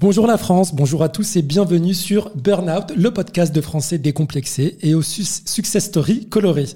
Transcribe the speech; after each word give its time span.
Bonjour 0.00 0.26
la 0.26 0.38
France, 0.38 0.74
bonjour 0.74 1.02
à 1.02 1.10
tous 1.10 1.36
et 1.36 1.42
bienvenue 1.42 1.92
sur 1.92 2.30
Burnout, 2.34 2.90
le 2.96 3.10
podcast 3.10 3.54
de 3.54 3.60
français 3.60 3.98
décomplexé 3.98 4.78
et 4.80 4.94
aux 4.94 5.02
success 5.02 5.84
stories 5.84 6.26
colorées. 6.26 6.70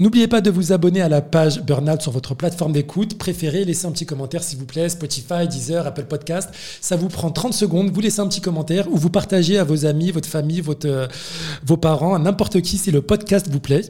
N'oubliez 0.00 0.26
pas 0.26 0.40
de 0.40 0.50
vous 0.50 0.72
abonner 0.72 1.00
à 1.00 1.08
la 1.08 1.22
page 1.22 1.62
Burnout 1.62 2.02
sur 2.02 2.10
votre 2.10 2.34
plateforme 2.34 2.72
d'écoute 2.72 3.16
préférée. 3.16 3.64
Laissez 3.64 3.86
un 3.86 3.92
petit 3.92 4.06
commentaire 4.06 4.42
s'il 4.42 4.58
vous 4.58 4.66
plaît, 4.66 4.88
Spotify, 4.88 5.46
Deezer, 5.48 5.86
Apple 5.86 6.06
Podcast. 6.06 6.50
Ça 6.80 6.96
vous 6.96 7.06
prend 7.06 7.30
30 7.30 7.54
secondes, 7.54 7.92
vous 7.92 8.00
laissez 8.00 8.18
un 8.18 8.26
petit 8.26 8.40
commentaire 8.40 8.92
ou 8.92 8.96
vous 8.96 9.08
partagez 9.08 9.56
à 9.56 9.62
vos 9.62 9.86
amis, 9.86 10.10
votre 10.10 10.28
famille, 10.28 10.60
euh, 10.84 11.06
vos 11.64 11.76
parents, 11.76 12.16
à 12.16 12.18
n'importe 12.18 12.60
qui 12.60 12.76
si 12.76 12.90
le 12.90 13.02
podcast 13.02 13.46
vous 13.48 13.60
plaît. 13.60 13.82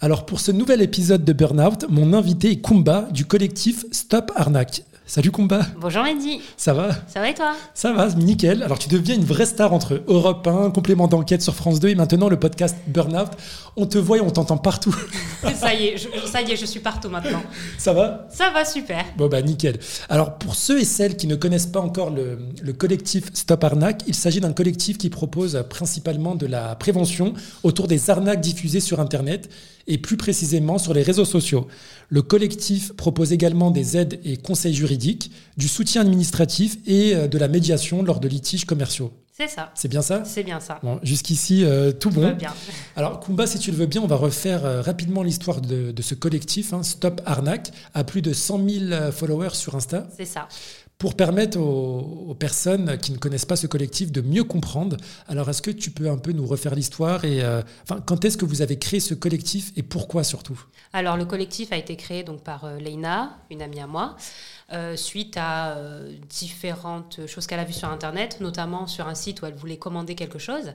Alors 0.00 0.26
pour 0.26 0.40
ce 0.40 0.50
nouvel 0.50 0.82
épisode 0.82 1.24
de 1.24 1.32
Burnout, 1.32 1.86
mon 1.88 2.12
invité 2.12 2.50
est 2.50 2.60
Kumba 2.60 3.06
du 3.12 3.26
collectif 3.26 3.84
Stop 3.92 4.32
Arnaque. 4.34 4.82
Salut 5.06 5.30
Kumba. 5.32 5.60
Bonjour 5.78 6.02
Mehdi. 6.02 6.40
Ça 6.56 6.72
va 6.72 6.88
Ça 7.08 7.20
va 7.20 7.28
et 7.28 7.34
toi? 7.34 7.54
Ça 7.74 7.92
va, 7.92 8.08
nickel. 8.14 8.62
Alors 8.62 8.78
tu 8.78 8.88
deviens 8.88 9.14
une 9.14 9.24
vraie 9.24 9.44
star 9.44 9.74
entre 9.74 10.02
Europe 10.08 10.46
1, 10.46 10.70
complément 10.70 11.08
d'enquête 11.08 11.42
sur 11.42 11.54
France 11.54 11.78
2 11.78 11.88
et 11.88 11.94
maintenant 11.94 12.30
le 12.30 12.38
podcast 12.38 12.74
Burnout. 12.86 13.28
On 13.76 13.84
te 13.84 13.98
voit 13.98 14.16
et 14.16 14.20
on 14.22 14.30
t'entend 14.30 14.56
partout. 14.56 14.96
ça 15.54 15.74
y 15.74 15.88
est, 15.88 15.98
je, 15.98 16.08
ça 16.26 16.40
y 16.40 16.50
est, 16.50 16.56
je 16.56 16.64
suis 16.64 16.80
partout 16.80 17.10
maintenant. 17.10 17.42
Ça 17.76 17.92
va? 17.92 18.26
Ça 18.30 18.48
va 18.48 18.64
super. 18.64 19.04
Bon 19.18 19.28
bah 19.28 19.42
nickel. 19.42 19.78
Alors 20.08 20.38
pour 20.38 20.54
ceux 20.54 20.80
et 20.80 20.86
celles 20.86 21.18
qui 21.18 21.26
ne 21.26 21.36
connaissent 21.36 21.66
pas 21.66 21.80
encore 21.80 22.08
le, 22.08 22.38
le 22.62 22.72
collectif 22.72 23.24
Stop 23.34 23.62
Arnaque, 23.62 24.04
il 24.06 24.14
s'agit 24.14 24.40
d'un 24.40 24.54
collectif 24.54 24.96
qui 24.96 25.10
propose 25.10 25.64
principalement 25.68 26.34
de 26.34 26.46
la 26.46 26.76
prévention 26.76 27.34
autour 27.62 27.88
des 27.88 28.08
arnaques 28.08 28.40
diffusées 28.40 28.80
sur 28.80 29.00
Internet 29.00 29.50
et 29.86 29.98
plus 29.98 30.16
précisément 30.16 30.78
sur 30.78 30.94
les 30.94 31.02
réseaux 31.02 31.24
sociaux. 31.26 31.66
Le 32.08 32.22
collectif 32.22 32.94
propose 32.94 33.32
également 33.32 33.70
des 33.70 33.96
aides 33.96 34.18
et 34.24 34.36
conseils 34.36 34.72
juridiques, 34.74 34.93
du 34.96 35.68
soutien 35.68 36.02
administratif 36.02 36.76
et 36.86 37.14
euh, 37.14 37.28
de 37.28 37.38
la 37.38 37.48
médiation 37.48 38.02
lors 38.02 38.20
de 38.20 38.28
litiges 38.28 38.64
commerciaux. 38.64 39.12
C'est 39.36 39.48
ça. 39.48 39.72
C'est 39.74 39.88
bien 39.88 40.02
ça? 40.02 40.22
C'est 40.24 40.44
bien 40.44 40.60
ça. 40.60 40.78
Bon, 40.84 41.00
jusqu'ici, 41.02 41.64
euh, 41.64 41.90
tout 41.90 42.10
bon. 42.10 42.32
bien. 42.34 42.52
Alors, 42.96 43.18
Kumba, 43.18 43.48
si 43.48 43.58
tu 43.58 43.72
le 43.72 43.76
veux 43.76 43.86
bien, 43.86 44.00
on 44.00 44.06
va 44.06 44.14
refaire 44.14 44.64
euh, 44.64 44.80
rapidement 44.80 45.24
l'histoire 45.24 45.60
de, 45.60 45.92
ce 46.00 46.14
collectif, 46.14 46.72
hein, 46.72 46.84
Stop 46.84 47.20
Arnaque, 47.26 47.72
à 47.94 48.04
plus 48.04 48.22
de 48.22 48.32
100 48.32 48.68
000 48.68 49.10
followers 49.10 49.54
sur 49.54 49.74
Insta. 49.74 50.06
C'est 50.16 50.24
ça 50.24 50.48
pour 50.98 51.16
permettre 51.16 51.58
aux, 51.58 52.34
personnes 52.34 52.96
qui 52.98 53.12
ne 53.12 53.18
connaissent 53.18 53.44
pas 53.44 53.56
ce 53.56 53.66
collectif 53.66 54.12
de 54.12 54.20
mieux 54.20 54.44
comprendre. 54.44 54.96
Alors, 55.28 55.50
est-ce 55.50 55.60
que 55.60 55.70
tu 55.70 55.90
peux 55.90 56.08
un 56.08 56.16
peu 56.16 56.32
nous 56.32 56.46
refaire 56.46 56.74
l'histoire 56.74 57.24
et 57.24 57.42
euh, 57.42 57.62
enfin, 57.82 58.00
quand 58.00 58.24
est-ce 58.24 58.36
que 58.36 58.44
vous 58.44 58.62
avez 58.62 58.78
créé 58.78 59.00
ce 59.00 59.14
collectif 59.14 59.72
et 59.76 59.82
pourquoi 59.82 60.24
surtout? 60.24 60.58
Alors, 60.92 61.16
le 61.16 61.24
collectif 61.24 61.72
a 61.72 61.76
été 61.76 61.96
créé 61.96 62.22
donc 62.22 62.42
par 62.42 62.78
Leina, 62.78 63.36
une 63.50 63.60
amie 63.60 63.80
à 63.80 63.86
moi, 63.86 64.16
euh, 64.72 64.96
suite 64.96 65.36
à 65.36 65.76
différentes 66.28 67.26
choses 67.26 67.46
qu'elle 67.46 67.60
a 67.60 67.64
vues 67.64 67.72
sur 67.72 67.88
Internet, 67.88 68.38
notamment 68.40 68.86
sur 68.86 69.08
un 69.08 69.14
site 69.14 69.42
où 69.42 69.46
elle 69.46 69.54
voulait 69.54 69.78
commander 69.78 70.14
quelque 70.14 70.38
chose. 70.38 70.72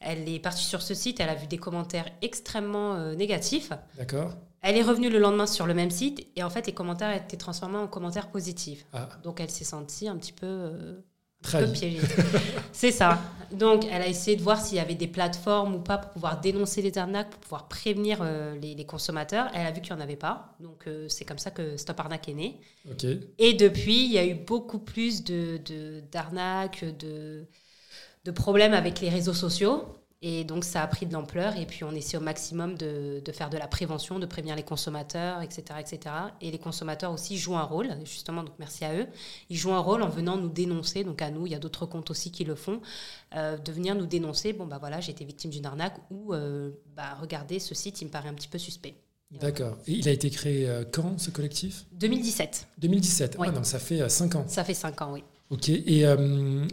Elle 0.00 0.28
est 0.28 0.38
partie 0.38 0.64
sur 0.64 0.82
ce 0.82 0.94
site, 0.94 1.20
elle 1.20 1.28
a 1.28 1.34
vu 1.34 1.46
des 1.46 1.58
commentaires 1.58 2.08
extrêmement 2.22 2.98
négatifs. 3.14 3.72
D'accord. 3.96 4.34
Elle 4.62 4.76
est 4.76 4.82
revenue 4.82 5.10
le 5.10 5.18
lendemain 5.18 5.46
sur 5.46 5.66
le 5.66 5.74
même 5.74 5.90
site 5.90 6.26
et 6.34 6.42
en 6.42 6.50
fait 6.50 6.66
les 6.66 6.74
commentaires 6.74 7.14
étaient 7.14 7.36
transformés 7.36 7.78
en 7.78 7.86
commentaires 7.86 8.30
positifs. 8.30 8.84
Ah. 8.92 9.08
Donc 9.22 9.40
elle 9.40 9.50
s'est 9.50 9.64
sentie 9.64 10.08
un 10.08 10.16
petit 10.16 10.32
peu, 10.32 11.02
C'est 12.72 12.92
ça. 12.92 13.20
Donc 13.52 13.86
elle 13.90 14.02
a 14.02 14.08
essayé 14.08 14.36
de 14.36 14.42
voir 14.42 14.60
s'il 14.60 14.76
y 14.76 14.80
avait 14.80 14.94
des 14.94 15.06
plateformes 15.06 15.76
ou 15.76 15.80
pas 15.80 15.98
pour 15.98 16.10
pouvoir 16.10 16.40
dénoncer 16.40 16.82
les 16.82 16.96
arnaques, 16.98 17.30
pour 17.30 17.40
pouvoir 17.40 17.68
prévenir 17.68 18.18
euh, 18.20 18.56
les, 18.56 18.84
consommateurs. 18.84 19.48
Elle 19.54 19.66
a 19.66 19.70
vu 19.70 19.80
qu'il 19.80 19.94
n'y 19.94 20.00
en 20.00 20.02
avait 20.02 20.16
pas. 20.16 20.56
Donc 20.60 20.86
euh, 20.86 21.08
c'est 21.08 21.24
comme 21.24 21.38
ça 21.38 21.50
que 21.50 21.76
Stop 21.76 22.00
Arnaque 22.00 22.28
est 22.28 22.34
né. 22.34 22.60
Et 23.38 23.54
depuis, 23.54 24.04
il 24.04 24.12
y 24.12 24.18
a 24.18 24.26
eu 24.26 24.34
beaucoup 24.34 24.78
plus 24.78 25.22
d'arnaques, 25.24 26.84
de, 26.84 26.90
de, 26.90 27.46
de 28.24 28.30
problèmes 28.30 28.74
avec 28.74 29.00
les 29.00 29.08
réseaux 29.08 29.34
sociaux. 29.34 29.84
Et 30.22 30.44
donc 30.44 30.64
ça 30.64 30.82
a 30.82 30.86
pris 30.86 31.04
de 31.04 31.12
l'ampleur 31.12 31.56
et 31.56 31.66
puis 31.66 31.84
on 31.84 31.92
essaie 31.92 32.16
au 32.16 32.20
maximum 32.20 32.76
de, 32.76 33.22
faire 33.32 33.50
de 33.50 33.58
la 33.58 33.68
prévention, 33.68 34.18
de 34.18 34.24
prévenir 34.24 34.56
les 34.56 34.62
consommateurs, 34.62 35.42
etc., 35.42 35.64
etc. 35.78 36.14
Et 36.40 36.50
les 36.50 36.58
consommateurs 36.58 37.12
aussi 37.12 37.36
jouent 37.36 37.56
un 37.56 37.64
rôle, 37.64 37.88
justement, 38.04 38.42
donc 38.42 38.54
merci 38.58 38.84
à 38.86 38.94
eux. 38.94 39.06
Ils 39.50 39.56
jouent 39.56 39.74
un 39.74 39.80
rôle 39.80 40.02
en 40.02 40.08
venant 40.08 40.38
nous 40.38 40.48
dénoncer, 40.48 41.04
donc 41.04 41.20
à 41.20 41.30
nous, 41.30 41.46
il 41.46 41.52
y 41.52 41.54
a 41.54 41.58
d'autres 41.58 41.84
comptes 41.84 42.10
aussi 42.10 42.30
qui 42.32 42.44
le 42.44 42.54
font, 42.54 42.80
euh, 43.34 43.58
de 43.58 43.72
venir 43.72 43.94
nous 43.94 44.06
dénoncer, 44.06 44.54
bon 44.54 44.66
bah 44.66 44.78
voilà, 44.78 45.00
j'ai 45.00 45.12
été 45.12 45.24
victime 45.24 45.50
d'une 45.50 45.66
arnaque 45.66 45.98
ou 46.10 46.32
euh, 46.32 46.70
bah 46.96 47.16
regardez 47.20 47.58
ce 47.58 47.74
site, 47.74 48.00
il 48.00 48.06
me 48.06 48.10
paraît 48.10 48.30
un 48.30 48.34
petit 48.34 48.48
peu 48.48 48.58
suspect. 48.58 48.94
D'accord. 49.32 49.76
Et 49.86 49.92
il 49.92 50.08
a 50.08 50.12
été 50.12 50.30
créé 50.30 50.68
euh, 50.68 50.84
quand 50.90 51.20
ce 51.20 51.30
collectif? 51.30 51.84
2017. 51.92 52.68
2017, 52.78 53.36
oui. 53.38 53.48
ah, 53.50 53.52
donc 53.52 53.66
ça 53.66 53.78
fait 53.78 54.08
5 54.08 54.36
ans. 54.36 54.44
Ça 54.48 54.64
fait 54.64 54.72
5 54.72 55.02
ans, 55.02 55.12
oui. 55.12 55.24
Ok, 55.48 55.68
et 55.68 56.04
euh, 56.04 56.66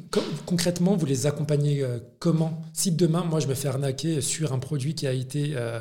concrètement, 0.47 0.95
vous 0.95 1.05
les 1.05 1.27
accompagnez 1.27 1.83
euh, 1.83 1.99
comment? 2.17 2.59
Si 2.73 2.91
demain, 2.91 3.23
moi, 3.23 3.39
je 3.39 3.45
me 3.45 3.53
fais 3.53 3.67
arnaquer 3.67 4.19
sur 4.19 4.51
un 4.51 4.57
produit 4.57 4.95
qui 4.95 5.05
a 5.05 5.13
été, 5.13 5.53
euh, 5.55 5.79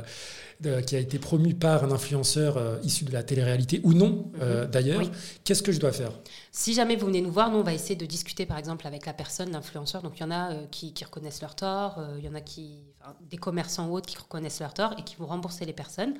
qui 0.82 0.94
a 0.94 0.98
été 0.98 1.18
promu 1.18 1.54
par 1.54 1.84
un 1.84 1.90
influenceur 1.90 2.60
issu 2.84 3.06
de 3.06 3.12
la 3.12 3.22
télé-réalité 3.22 3.80
ou 3.82 3.94
non, 3.94 4.30
mhm. 4.34 4.66
d'ailleurs, 4.70 5.02
qu'est-ce 5.42 5.62
que 5.62 5.72
je 5.72 5.80
dois 5.80 5.92
faire? 5.92 6.12
Si 6.50 6.74
jamais 6.74 6.96
vous 6.96 7.06
venez 7.06 7.22
nous 7.22 7.32
voir, 7.32 7.50
nous, 7.50 7.58
on 7.58 7.62
va 7.62 7.72
essayer 7.72 7.96
de 7.96 8.04
discuter, 8.04 8.44
par 8.44 8.58
exemple, 8.58 8.86
avec 8.86 9.06
la 9.06 9.14
personne, 9.14 9.52
l'influenceur. 9.52 10.02
Donc, 10.02 10.18
il 10.18 10.20
y 10.20 10.24
en 10.24 10.30
a 10.30 10.54
qui, 10.70 10.92
reconnaissent 11.02 11.40
leur 11.40 11.56
tort, 11.56 11.98
il 12.18 12.24
y 12.24 12.28
en 12.28 12.34
a 12.34 12.42
qui, 12.42 12.84
des 13.22 13.38
commerçants 13.38 13.88
ou 13.88 13.96
autres 13.96 14.06
qui 14.06 14.18
reconnaissent 14.18 14.60
leur 14.60 14.74
tort 14.74 14.94
et 14.98 15.02
qui 15.02 15.16
vont 15.16 15.26
rembourser 15.26 15.64
les 15.64 15.72
personnes. 15.72 16.14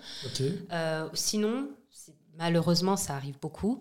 sinon, 1.13 1.69
malheureusement, 2.39 2.97
ça 2.97 3.15
arrive 3.15 3.39
beaucoup. 3.41 3.81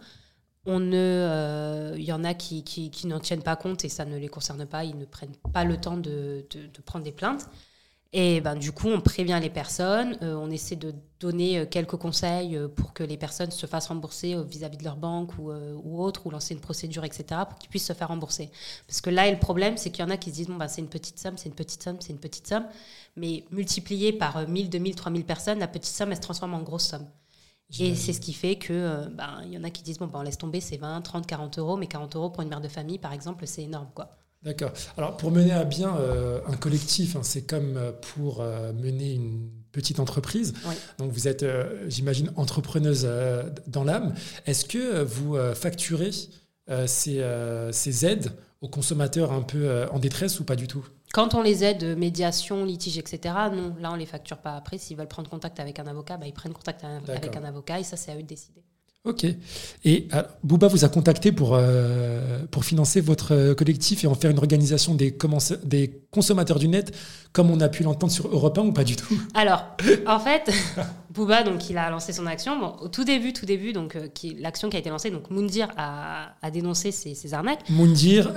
On 0.66 0.80
ne, 0.80 0.96
euh, 0.96 1.96
il 1.98 2.04
y 2.04 2.12
en 2.14 2.24
a 2.24 2.36
qui, 2.36 2.64
qui, 2.64 3.08
n'en 3.08 3.20
tiennent 3.20 3.42
pas 3.42 3.56
compte 3.56 3.84
et 3.84 3.90
ça 3.90 4.06
ne 4.06 4.18
les 4.18 4.28
concerne 4.28 4.66
pas, 4.68 4.84
ils 4.84 4.98
ne 4.98 5.06
prennent 5.06 5.36
pas 5.54 5.64
le 5.64 5.78
temps 5.78 5.98
de, 5.98 6.46
de, 6.52 6.82
prendre 6.86 7.04
des 7.04 7.12
plaintes. 7.12 7.48
Et 8.14 8.42
ben, 8.42 8.56
du 8.56 8.72
coup, 8.72 8.88
on 8.90 9.02
prévient 9.02 9.40
les 9.42 9.50
personnes, 9.50 10.18
euh, 10.22 10.36
on 10.36 10.52
essaie 10.52 10.76
de 10.76 10.94
donner 11.20 11.60
euh, 11.60 11.66
quelques 11.66 11.96
conseils 11.96 12.60
pour 12.76 12.94
que 12.94 13.04
les 13.04 13.18
personnes 13.18 13.50
se 13.50 13.66
fassent 13.66 13.88
rembourser 13.88 14.36
vis-à-vis 14.44 14.78
de 14.78 14.84
leur 14.84 14.98
banque 14.98 15.32
ou, 15.40 15.52
ou, 15.52 16.04
autre, 16.04 16.28
ou 16.28 16.30
lancer 16.30 16.54
une 16.54 16.60
procédure, 16.60 17.06
etc., 17.06 17.42
pour 17.50 17.58
qu'ils 17.58 17.70
puissent 17.70 17.88
se 17.88 17.94
faire 17.94 18.10
rembourser. 18.10 18.52
Parce 18.86 19.02
que 19.02 19.10
là, 19.10 19.32
le 19.32 19.40
problème, 19.40 19.78
c'est 19.78 19.90
qu'il 19.90 20.04
y 20.04 20.08
en 20.08 20.12
a 20.12 20.18
qui 20.18 20.30
se 20.30 20.36
disent, 20.36 20.48
bon, 20.48 20.58
ben, 20.58 20.68
c'est 20.68 20.82
une 20.82 20.90
petite 20.90 21.18
somme, 21.18 21.38
c'est 21.38 21.50
une 21.50 21.56
petite 21.56 21.82
somme, 21.82 21.98
c'est 22.02 22.12
une 22.12 22.20
petite 22.20 22.48
somme, 22.48 22.66
mais 23.16 23.46
multiplié 23.50 24.14
par 24.14 24.48
1000, 24.48 24.70
2000, 24.70 24.94
3000 24.96 25.26
personnes, 25.26 25.60
la 25.60 25.68
petite 25.68 25.96
somme, 25.96 26.12
elle 26.12 26.18
se 26.18 26.22
transforme 26.22 26.54
en 26.54 26.62
grosse 26.62 26.86
somme. 26.88 27.08
Et 27.80 27.96
c'est 27.96 28.14
ce 28.14 28.20
qui 28.20 28.34
fait 28.34 28.56
que, 28.56 28.74
euh, 28.74 29.06
ben, 29.10 29.42
il 29.46 29.54
y 29.54 29.58
en 29.58 29.64
a 29.64 29.70
qui 29.70 29.84
disent, 29.84 29.98
bon, 29.98 30.08
ben, 30.08 30.20
on 30.20 30.24
laisse 30.24 30.38
tomber, 30.38 30.60
c'est 30.60 30.78
20, 30.78 31.02
30, 31.02 31.26
40 31.26 31.60
euros, 31.60 31.78
mais 31.78 31.88
40 31.88 32.16
euros 32.16 32.30
pour 32.30 32.44
une 32.44 32.50
mère 32.50 32.62
de 32.62 32.68
famille, 32.68 32.98
par 32.98 33.14
exemple, 33.14 33.48
c'est 33.48 33.64
énorme, 33.64 33.90
quoi. 33.94 34.18
D'accord. 34.44 34.72
Alors, 34.98 35.18
pour 35.18 35.32
mener 35.32 35.52
à 35.52 35.64
bien 35.64 35.96
euh, 35.98 36.40
un 36.48 36.58
collectif, 36.58 37.16
hein, 37.16 37.22
c'est 37.24 37.44
comme 37.44 37.78
euh, 37.78 37.92
pour 38.16 38.44
mener 38.82 39.14
une 39.14 39.50
petite 39.72 40.00
entreprise. 40.00 40.54
Donc, 40.98 41.12
vous 41.12 41.28
êtes, 41.28 41.46
j'imagine, 41.88 42.32
entrepreneuse 42.36 43.08
dans 43.68 43.84
l'âme. 43.86 44.14
Est-ce 44.46 44.66
que 44.66 45.02
vous 45.04 45.38
facturez 45.54 46.12
ces, 46.88 47.26
ces 47.72 48.06
aides 48.06 48.34
aux 48.60 48.68
consommateurs 48.68 49.32
un 49.32 49.44
peu 49.44 49.86
en 49.90 50.00
détresse 50.00 50.42
ou 50.42 50.44
pas 50.44 50.58
du 50.58 50.68
tout? 50.68 50.86
Quand 51.14 51.34
on 51.34 51.42
les 51.42 51.64
aide, 51.64 51.98
médiation, 51.98 52.64
litige, 52.64 52.98
etc., 52.98 53.36
non, 53.52 53.76
là 53.80 53.92
on 53.92 53.96
les 53.96 54.06
facture 54.06 54.38
pas. 54.38 54.56
Après, 54.56 54.78
s'ils 54.78 54.98
veulent 54.98 55.08
prendre 55.08 55.30
contact 55.30 55.60
avec 55.60 55.80
un 55.80 55.88
avocat, 55.88 56.18
bah, 56.18 56.28
ils 56.28 56.34
prennent 56.34 56.54
contact 56.54 56.84
avec 56.84 57.36
un 57.36 57.44
avocat 57.44 57.80
et 57.80 57.84
ça 57.84 57.98
c'est 57.98 58.12
à 58.12 58.16
eux 58.16 58.24
de 58.24 58.28
décider. 58.28 58.64
Ok. 59.04 59.26
Et 59.84 60.08
euh, 60.14 60.22
Bouba 60.44 60.68
vous 60.68 60.86
a 60.86 60.90
contacté 60.90 61.32
pour, 61.32 61.56
euh, 61.56 62.44
pour 62.52 62.64
financer 62.64 63.02
votre 63.02 63.34
euh, 63.34 63.56
collectif 63.56 64.04
et 64.04 64.08
en 64.08 64.14
faire 64.14 64.30
une 64.30 64.38
organisation 64.38 64.94
des, 64.94 65.18
des 65.64 66.04
consommateurs 66.12 66.60
du 66.60 66.68
net, 66.68 66.96
comme 67.34 67.50
on 67.50 67.60
a 67.62 67.68
pu 67.68 67.82
l'entendre 67.82 68.14
sur 68.14 68.28
Europe 68.28 68.60
1 68.60 68.62
ou 68.62 68.74
pas 68.74 68.84
du 68.84 68.96
tout? 68.96 69.20
Alors, 69.34 69.66
en 70.06 70.20
fait, 70.20 70.52
Bouba, 71.10 71.42
donc, 71.42 71.68
il 71.72 71.80
a 71.80 71.90
lancé 71.90 72.14
son 72.14 72.28
action. 72.28 72.60
Bon, 72.60 72.76
au 72.80 72.90
tout 72.90 73.04
début, 73.04 73.34
tout 73.34 73.48
début, 73.48 73.74
donc, 73.74 73.98
l'action 74.40 74.70
qui 74.70 74.76
a 74.78 74.80
été 74.80 74.92
lancée, 74.92 75.10
donc 75.10 75.32
Moundir 75.32 75.70
a, 75.78 76.36
a 76.40 76.52
dénoncé 76.52 76.92
ces, 76.92 77.16
ces 77.16 77.34
arnaques. 77.34 77.68
Moundir, 77.72 78.32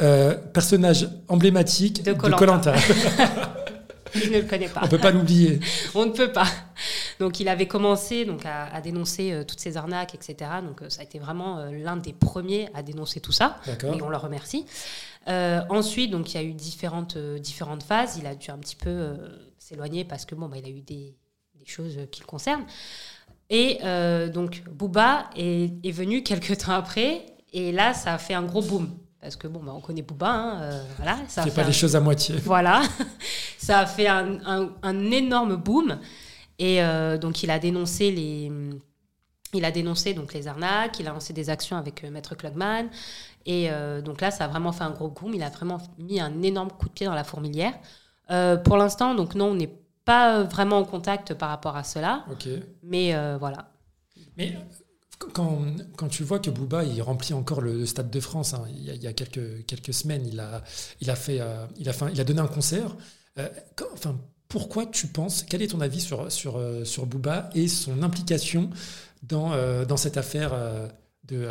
personnage 0.55 1.11
emblématique 1.29 2.03
de 2.05 2.15
Colanta. 2.15 2.75
Je 4.15 4.31
ne 4.31 4.41
le 4.41 4.43
connais 4.43 4.69
pas. 4.69 4.81
On 4.83 4.87
ne 4.87 4.91
peut 4.91 4.99
pas 4.99 5.11
l'oublier. 5.11 5.61
On 5.95 6.07
ne 6.07 6.13
peut 6.13 6.33
pas. 6.33 6.47
Donc 7.19 7.41
il 7.41 7.49
avait 7.49 7.67
commencé 7.67 8.25
donc, 8.25 8.43
à, 8.45 8.81
dénoncer 8.81 9.33
euh, 9.33 9.45
toutes 9.45 9.61
ces 9.61 9.77
arnaques, 9.77 10.15
etc. 10.15 10.51
Donc 10.63 10.83
euh, 10.83 10.91
ça 10.91 11.01
a 11.01 11.05
été 11.05 11.19
vraiment 11.19 11.59
euh, 11.59 11.71
l'un 11.71 11.97
des 11.97 12.13
premiers 12.13 12.69
à 12.75 12.83
dénoncer 12.83 13.21
tout 13.21 13.33
ça. 13.33 13.61
Et 13.67 14.03
on 14.03 14.09
le 14.09 14.17
remercie. 14.17 14.67
ensuite, 15.27 16.11
donc 16.11 16.33
il 16.33 16.41
y 16.41 16.41
a 16.41 16.45
eu 16.45 16.55
différentes, 16.55 17.19
différentes 17.19 17.83
phases. 17.83 18.17
Il 18.19 18.27
a 18.27 18.35
dû 18.35 18.51
un 18.51 18.59
petit 18.59 18.77
peu 18.77 19.15
s'éloigner 19.59 20.05
parce 20.05 20.25
que 20.25 20.35
bon, 20.35 20.49
bah, 20.49 20.57
il 20.59 20.67
a 20.67 20.71
eu 20.71 20.81
des, 20.81 21.17
des 21.55 21.67
choses 21.67 21.99
qui 22.11 22.21
le 22.21 22.27
concernent. 22.27 22.67
Et 23.51 23.79
donc 24.33 24.63
Booba 24.71 25.31
est, 25.37 25.85
est, 25.85 25.93
venu 25.93 26.23
quelques 26.23 26.59
temps 26.59 26.73
après. 26.73 27.27
Et 27.53 27.71
là, 27.71 27.95
ça 27.95 28.15
a 28.15 28.19
fait 28.19 28.35
un 28.35 28.43
gros 28.43 28.63
boom. 28.63 28.91
Parce 29.25 29.37
que 29.37 29.49
bon, 29.49 29.61
bah, 29.61 29.73
on 29.75 29.81
connaît 29.81 30.03
Booba, 30.03 30.31
hein, 30.31 30.83
voilà. 30.99 31.17
Ça 31.29 31.47
pas 31.47 31.63
les 31.63 31.73
choses 31.73 31.97
à 31.97 32.01
moitié. 32.01 32.37
Voilà, 32.45 32.83
ça 33.59 33.79
a 33.81 33.87
fait 33.87 34.07
un, 34.07 34.39
un, 34.45 34.71
un 34.83 35.11
énorme 35.11 35.57
boom. 35.57 35.99
Et 36.59 36.83
euh, 36.83 37.17
donc, 37.17 37.43
il 37.43 37.51
a 37.51 37.59
dénoncé 37.59 38.11
les. 38.11 38.53
Il 39.55 39.65
a 39.65 39.71
dénoncé 39.71 40.13
donc 40.15 40.35
les 40.35 40.47
arnaques, 40.47 40.99
il 41.01 41.09
a 41.09 41.13
lancé 41.13 41.33
des 41.33 41.49
actions 41.49 41.77
avec 41.77 42.05
euh, 42.05 42.11
Maître 42.11 42.35
Klugman 42.35 42.89
Et 43.47 43.71
donc 44.05 44.21
là, 44.21 44.31
ça 44.31 44.45
a 44.45 44.49
vraiment 44.49 44.73
fait 44.73 44.85
un 44.85 44.91
gros 44.91 45.09
boom. 45.09 45.33
Il 45.33 45.43
a 45.43 45.49
vraiment 45.49 45.79
mis 45.97 46.21
un 46.21 46.43
énorme 46.43 46.71
coup 46.71 46.89
de 46.89 46.93
pied 46.93 47.07
dans 47.07 47.15
la 47.15 47.25
fourmilière. 47.25 47.73
pour 48.65 48.77
l'instant, 48.77 49.15
donc 49.15 49.35
non, 49.35 49.47
on 49.47 49.55
n'est 49.55 49.75
pas 50.05 50.43
vraiment 50.43 50.79
en 50.79 50.85
contact 50.85 51.33
par 51.33 51.49
rapport 51.49 51.77
à 51.77 51.85
cela. 51.85 52.27
Mais 52.83 53.15
voilà. 53.39 53.71
Mais 54.37 54.55
quand, 55.19 55.63
quand, 55.97 56.09
tu 56.09 56.25
vois 56.25 56.39
que 56.39 56.51
Bouba 56.51 56.85
il 56.85 57.01
remplit 57.03 57.35
encore 57.35 57.61
le, 57.61 57.87
Stade 57.87 58.11
de 58.11 58.21
France, 58.21 58.55
hein, 58.55 58.65
il, 58.71 59.03
y 59.03 59.07
a, 59.07 59.13
quelques, 59.13 59.65
quelques 59.67 59.95
semaines, 59.95 60.27
il 60.27 60.41
a, 60.41 60.63
il, 61.01 61.11
a 61.11 61.17
fait, 61.17 61.41
euh, 61.41 61.67
il, 61.77 61.89
a 61.89 61.93
fait, 61.93 62.07
il 62.13 62.21
a 62.21 62.25
donné 62.25 62.41
un 62.41 62.47
concert. 62.47 62.97
Euh, 63.39 63.49
enfin, 63.93 64.19
pourquoi 64.49 64.87
tu 64.87 65.09
penses, 65.09 65.43
quel 65.43 65.63
est 65.63 65.69
ton 65.69 65.81
avis 65.81 66.01
sur, 66.01 66.31
sur, 66.31 66.57
euh, 66.57 66.85
sur 66.85 67.07
Booba 67.07 67.51
et 67.55 67.69
son 67.69 68.03
implication 68.03 68.71
dans, 69.23 69.53
dans 69.87 69.97
cette 69.97 70.19
affaire 70.19 70.53
de, 71.25 71.49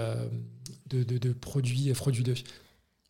de, 0.87 1.03
de, 1.03 1.33
produits 1.33 1.93
frauduleux 1.93 2.35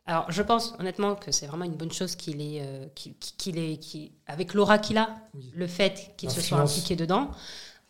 alors, 0.05 0.29
je 0.29 0.41
pense 0.41 0.73
honnêtement 0.79 1.15
que 1.15 1.31
c'est 1.31 1.47
vraiment 1.47 1.63
une 1.63 1.75
bonne 1.75 1.91
chose 1.91 2.17
qu'il 2.17 2.41
est, 2.41 2.61
qu'il, 2.93 3.57
est, 3.57 4.11
avec 4.27 4.53
l'aura 4.53 4.77
qu'il 4.77 4.97
a, 4.97 5.15
le 5.53 5.65
fait 5.65 6.13
qu'il 6.17 6.29
se 6.29 6.41
soit 6.41 6.59
impliqué 6.59 6.97
dedans 6.97 7.31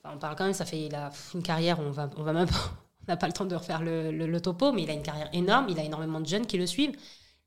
on 0.03 0.17
parle 0.17 0.35
quand 0.35 0.45
même, 0.45 0.53
ça 0.53 0.65
fait 0.65 0.89
une 1.33 1.43
carrière, 1.43 1.79
on 1.79 1.91
va, 1.91 2.09
on 2.17 2.23
va 2.23 2.33
même 2.33 2.47
on 3.07 3.11
n'a 3.11 3.17
pas 3.17 3.27
le 3.27 3.33
temps 3.33 3.45
de 3.45 3.55
refaire 3.55 3.81
le, 3.81 4.39
topo, 4.39 4.71
mais 4.71 4.83
il 4.83 4.89
a 4.89 4.93
une 4.93 5.01
carrière 5.01 5.29
énorme, 5.33 5.67
il 5.69 5.79
a 5.79 5.83
énormément 5.83 6.21
de 6.21 6.27
jeunes 6.27 6.45
qui 6.45 6.57
le 6.57 6.65
suivent. 6.65 6.95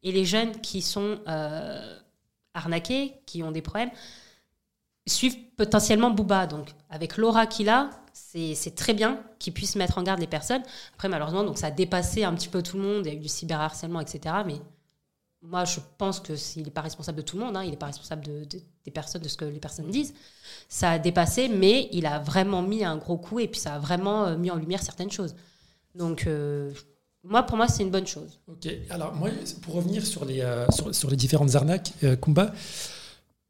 Et 0.03 0.13
les 0.13 0.25
jeunes 0.25 0.61
qui 0.61 0.83
sont 0.83 1.19
euh, 1.29 1.99
arnaqués, 2.53 3.15
qui 3.25 3.43
ont 3.43 3.53
des 3.53 3.63
problèmes, 3.63 3.91
suivent 5.07 5.39
potentiellement 5.57 6.11
Booba. 6.11 6.47
Donc, 6.47 6.69
avec 6.91 7.17
l'aura 7.17 7.47
qu'il 7.47 7.69
a, 7.69 7.91
c'est 8.13 8.75
très 8.75 8.93
bien 8.93 9.21
qu'il 9.39 9.55
puisse 9.55 9.77
mettre 9.77 9.99
en 9.99 10.03
garde 10.03 10.21
les 10.21 10.27
personnes. 10.27 10.63
Après, 10.95 11.09
malheureusement, 11.09 11.45
donc 11.45 11.59
ça 11.59 11.69
a 11.69 11.71
dépassé 11.71 12.25
un 12.25 12.35
petit 12.35 12.49
peu 12.49 12.63
tout 12.63 12.77
le 12.77 12.83
monde, 12.83 13.07
il 13.07 13.13
y 13.13 13.15
a 13.15 13.19
eu 13.19 13.21
du 13.21 13.29
cyberharcèlement, 13.29 14.01
etc. 14.01 14.35
Mais 14.45 14.57
moi, 15.43 15.65
je 15.65 15.81
pense 15.99 16.21
que 16.21 16.35
s'il 16.37 16.65
n'est 16.65 16.71
pas 16.71 16.81
responsable 16.81 17.19
de 17.19 17.23
tout 17.23 17.37
le 17.39 17.45
monde, 17.45 17.57
hein, 17.57 17.63
il 17.63 17.71
n'est 17.71 17.77
pas 17.77 17.87
responsable 17.87 18.25
de, 18.25 18.45
des 18.45 18.91
personnes, 18.91 19.23
de 19.23 19.29
ce 19.29 19.37
que 19.37 19.45
les 19.45 19.61
personnes 19.61 19.91
disent. 19.91 20.15
Ça 20.69 20.93
a 20.93 20.99
dépassé, 20.99 21.49
mais 21.49 21.89
il 21.93 22.07
a 22.07 22.19
vraiment 22.19 22.63
mis 22.63 22.85
un 22.85 22.97
gros 22.97 23.19
coup 23.19 23.39
et 23.39 23.49
puis 23.49 23.61
ça 23.61 23.75
a 23.75 23.79
vraiment 23.79 24.27
euh, 24.27 24.37
mis 24.37 24.51
en 24.51 24.57
lumière 24.57 24.83
certaines 24.83 25.11
choses. 25.11 25.35
Donc, 25.95 26.27
euh, 26.27 26.73
moi, 27.23 27.43
pour 27.43 27.57
moi, 27.57 27.69
c'est 27.69 27.83
une 27.83 27.91
bonne 27.91 28.07
chose. 28.07 28.41
Ok. 28.49 28.69
Alors, 28.91 29.15
moi, 29.15 29.31
pour 29.63 29.75
revenir 29.75 30.05
sur 30.07 30.25
les, 30.25 30.41
euh, 30.41 30.67
sur, 30.93 31.11
les 31.11 31.17
différentes 31.17 31.55
arnaques, 31.55 31.93
Kumba, 32.21 32.53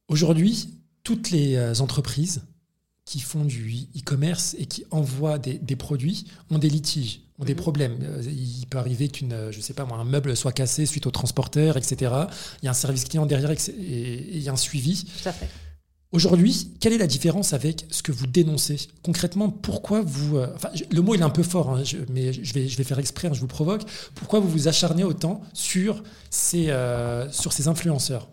aujourd'hui, 0.09 0.69
toutes 1.03 1.31
les 1.31 1.81
entreprises 1.81 2.43
qui 3.07 3.21
font 3.21 3.45
du 3.45 3.87
e-commerce 3.97 4.55
et 4.59 4.67
qui 4.67 4.85
envoient 4.91 5.39
des, 5.39 5.55
des, 5.59 5.77
produits 5.77 6.27
ont 6.51 6.59
des 6.59 6.69
litiges, 6.69 7.21
ont 7.39 7.45
des 7.45 7.55
mhm. 7.55 7.61
problèmes. 7.61 7.99
Euh, 8.03 8.23
il 8.27 8.67
peut 8.67 8.79
arriver 8.79 9.09
qu'une, 9.09 9.33
euh, 9.33 9.53
je 9.53 9.61
sais 9.61 9.73
pas 9.73 9.85
moi, 9.85 9.97
un 9.97 10.05
meuble 10.05 10.37
soit 10.37 10.53
cassé 10.53 10.85
suite 10.87 11.07
au 11.07 11.13
transporteur, 11.13 11.77
etc. 11.77 12.13
Il 12.63 12.67
y 12.67 12.69
a 12.69 12.73
un 12.73 12.75
service 12.75 13.05
client 13.05 13.25
derrière 13.25 13.53
et 13.53 13.57
il 14.33 14.43
y 14.43 14.49
a 14.49 14.53
un 14.53 14.57
suivi. 14.57 15.05
Tout 15.05 15.29
à 15.29 15.33
fait. 15.33 15.49
Aujourd'hui, 16.17 16.71
quelle 16.81 16.95
est 16.95 16.99
la 16.99 17.07
différence 17.07 17.53
avec 17.53 17.85
ce 17.91 18.03
que 18.03 18.11
vous 18.11 18.27
dénoncez 18.27 18.89
Concrètement, 19.05 19.51
pourquoi 19.51 20.01
vous... 20.01 20.39
Euh, 20.39 20.49
enfin, 20.55 20.71
le 20.91 21.01
mot 21.03 21.15
il 21.15 21.21
est 21.21 21.25
un 21.25 21.31
peu 21.31 21.43
fort, 21.43 21.71
hein, 21.71 21.83
mais 22.11 22.33
je 22.33 22.55
vais, 22.55 22.69
je 22.69 22.77
vais 22.77 22.85
faire 22.85 22.99
exprès, 22.99 23.29
hein, 23.29 23.35
je 23.35 23.41
vous 23.41 23.47
provoque. 23.47 23.83
Pourquoi 24.15 24.41
vous 24.41 24.49
vous 24.49 24.67
acharnez 24.67 25.05
autant 25.05 25.43
sur 25.53 26.03
ces, 26.31 26.73
sur 27.31 27.53
ces 27.53 27.69
influenceurs 27.69 28.29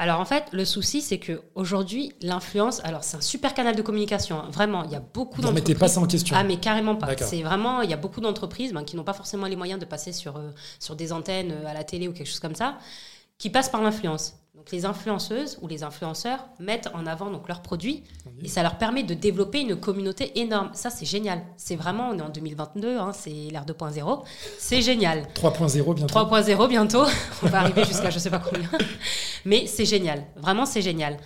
alors 0.00 0.20
en 0.20 0.24
fait, 0.24 0.44
le 0.52 0.64
souci, 0.64 1.02
c'est 1.02 1.18
que 1.18 1.42
aujourd'hui, 1.56 2.12
l'influence, 2.22 2.80
alors 2.84 3.02
c'est 3.02 3.16
un 3.16 3.20
super 3.20 3.52
canal 3.52 3.74
de 3.74 3.82
communication. 3.82 4.38
Hein. 4.38 4.48
Vraiment, 4.52 4.84
il 4.84 4.92
y 4.92 4.94
a 4.94 5.00
beaucoup 5.00 5.42
d'entreprises. 5.42 5.68
mettez 5.68 5.74
pas 5.74 5.88
ça 5.88 6.00
en 6.00 6.06
question. 6.06 6.36
Ah 6.38 6.44
mais 6.44 6.58
carrément 6.58 6.94
pas. 6.94 7.16
C'est 7.16 7.42
vraiment, 7.42 7.82
il 7.82 7.90
y 7.90 7.92
a 7.92 7.96
beaucoup 7.96 8.20
d'entreprises 8.20 8.72
ben, 8.72 8.84
qui 8.84 8.94
n'ont 8.94 9.02
pas 9.02 9.12
forcément 9.12 9.48
les 9.48 9.56
moyens 9.56 9.80
de 9.80 9.84
passer 9.84 10.12
sur 10.12 10.36
euh, 10.36 10.52
sur 10.78 10.94
des 10.94 11.12
antennes 11.12 11.50
euh, 11.50 11.66
à 11.66 11.74
la 11.74 11.82
télé 11.82 12.06
ou 12.06 12.12
quelque 12.12 12.28
chose 12.28 12.38
comme 12.38 12.54
ça, 12.54 12.78
qui 13.38 13.50
passent 13.50 13.70
par 13.70 13.82
l'influence. 13.82 14.37
Donc 14.58 14.72
les 14.72 14.84
influenceuses 14.84 15.56
ou 15.62 15.68
les 15.68 15.84
influenceurs 15.84 16.44
mettent 16.58 16.88
en 16.92 17.06
avant 17.06 17.30
donc 17.30 17.46
leurs 17.46 17.62
produits 17.62 18.02
et 18.42 18.48
ça 18.48 18.64
leur 18.64 18.76
permet 18.76 19.04
de 19.04 19.14
développer 19.14 19.60
une 19.60 19.76
communauté 19.76 20.40
énorme. 20.40 20.70
Ça 20.74 20.90
c'est 20.90 21.06
génial. 21.06 21.44
C'est 21.56 21.76
vraiment 21.76 22.08
on 22.08 22.18
est 22.18 22.22
en 22.22 22.28
2022, 22.28 22.98
hein, 22.98 23.12
c'est 23.12 23.30
l'ère 23.30 23.64
2.0. 23.64 24.24
C'est 24.58 24.82
génial. 24.82 25.28
3.0 25.36 25.94
bientôt. 25.94 26.12
3.0 26.12 26.68
bientôt. 26.68 27.04
on 27.44 27.46
va 27.46 27.60
arriver 27.60 27.84
jusqu'à 27.84 28.10
je 28.10 28.18
sais 28.18 28.30
pas 28.30 28.40
combien. 28.40 28.68
Mais 29.44 29.68
c'est 29.68 29.84
génial. 29.84 30.24
Vraiment 30.34 30.66
c'est 30.66 30.82
génial. 30.82 31.18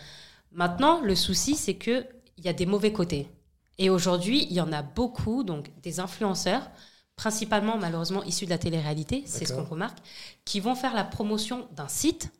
Maintenant 0.52 1.00
le 1.00 1.14
souci 1.14 1.54
c'est 1.54 1.76
que 1.76 2.04
il 2.36 2.44
y 2.44 2.50
a 2.50 2.52
des 2.52 2.66
mauvais 2.66 2.92
côtés. 2.92 3.30
Et 3.78 3.88
aujourd'hui 3.88 4.46
il 4.50 4.52
y 4.54 4.60
en 4.60 4.74
a 4.74 4.82
beaucoup 4.82 5.42
donc 5.42 5.70
des 5.82 6.00
influenceurs 6.00 6.68
principalement 7.16 7.78
malheureusement 7.78 8.22
issus 8.24 8.44
de 8.44 8.50
la 8.50 8.58
télé-réalité, 8.58 9.22
c'est 9.24 9.46
ce 9.46 9.54
qu'on 9.54 9.64
remarque, 9.64 9.98
qui 10.44 10.60
vont 10.60 10.74
faire 10.74 10.92
la 10.92 11.04
promotion 11.04 11.66
d'un 11.74 11.88
site 11.88 12.30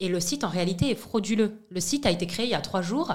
et 0.00 0.08
le 0.08 0.20
site, 0.20 0.44
en 0.44 0.48
réalité, 0.48 0.90
est 0.90 0.94
frauduleux. 0.94 1.64
Le 1.70 1.80
site 1.80 2.06
a 2.06 2.10
été 2.10 2.26
créé 2.26 2.46
il 2.46 2.50
y 2.50 2.54
a 2.54 2.60
trois 2.60 2.82
jours. 2.82 3.12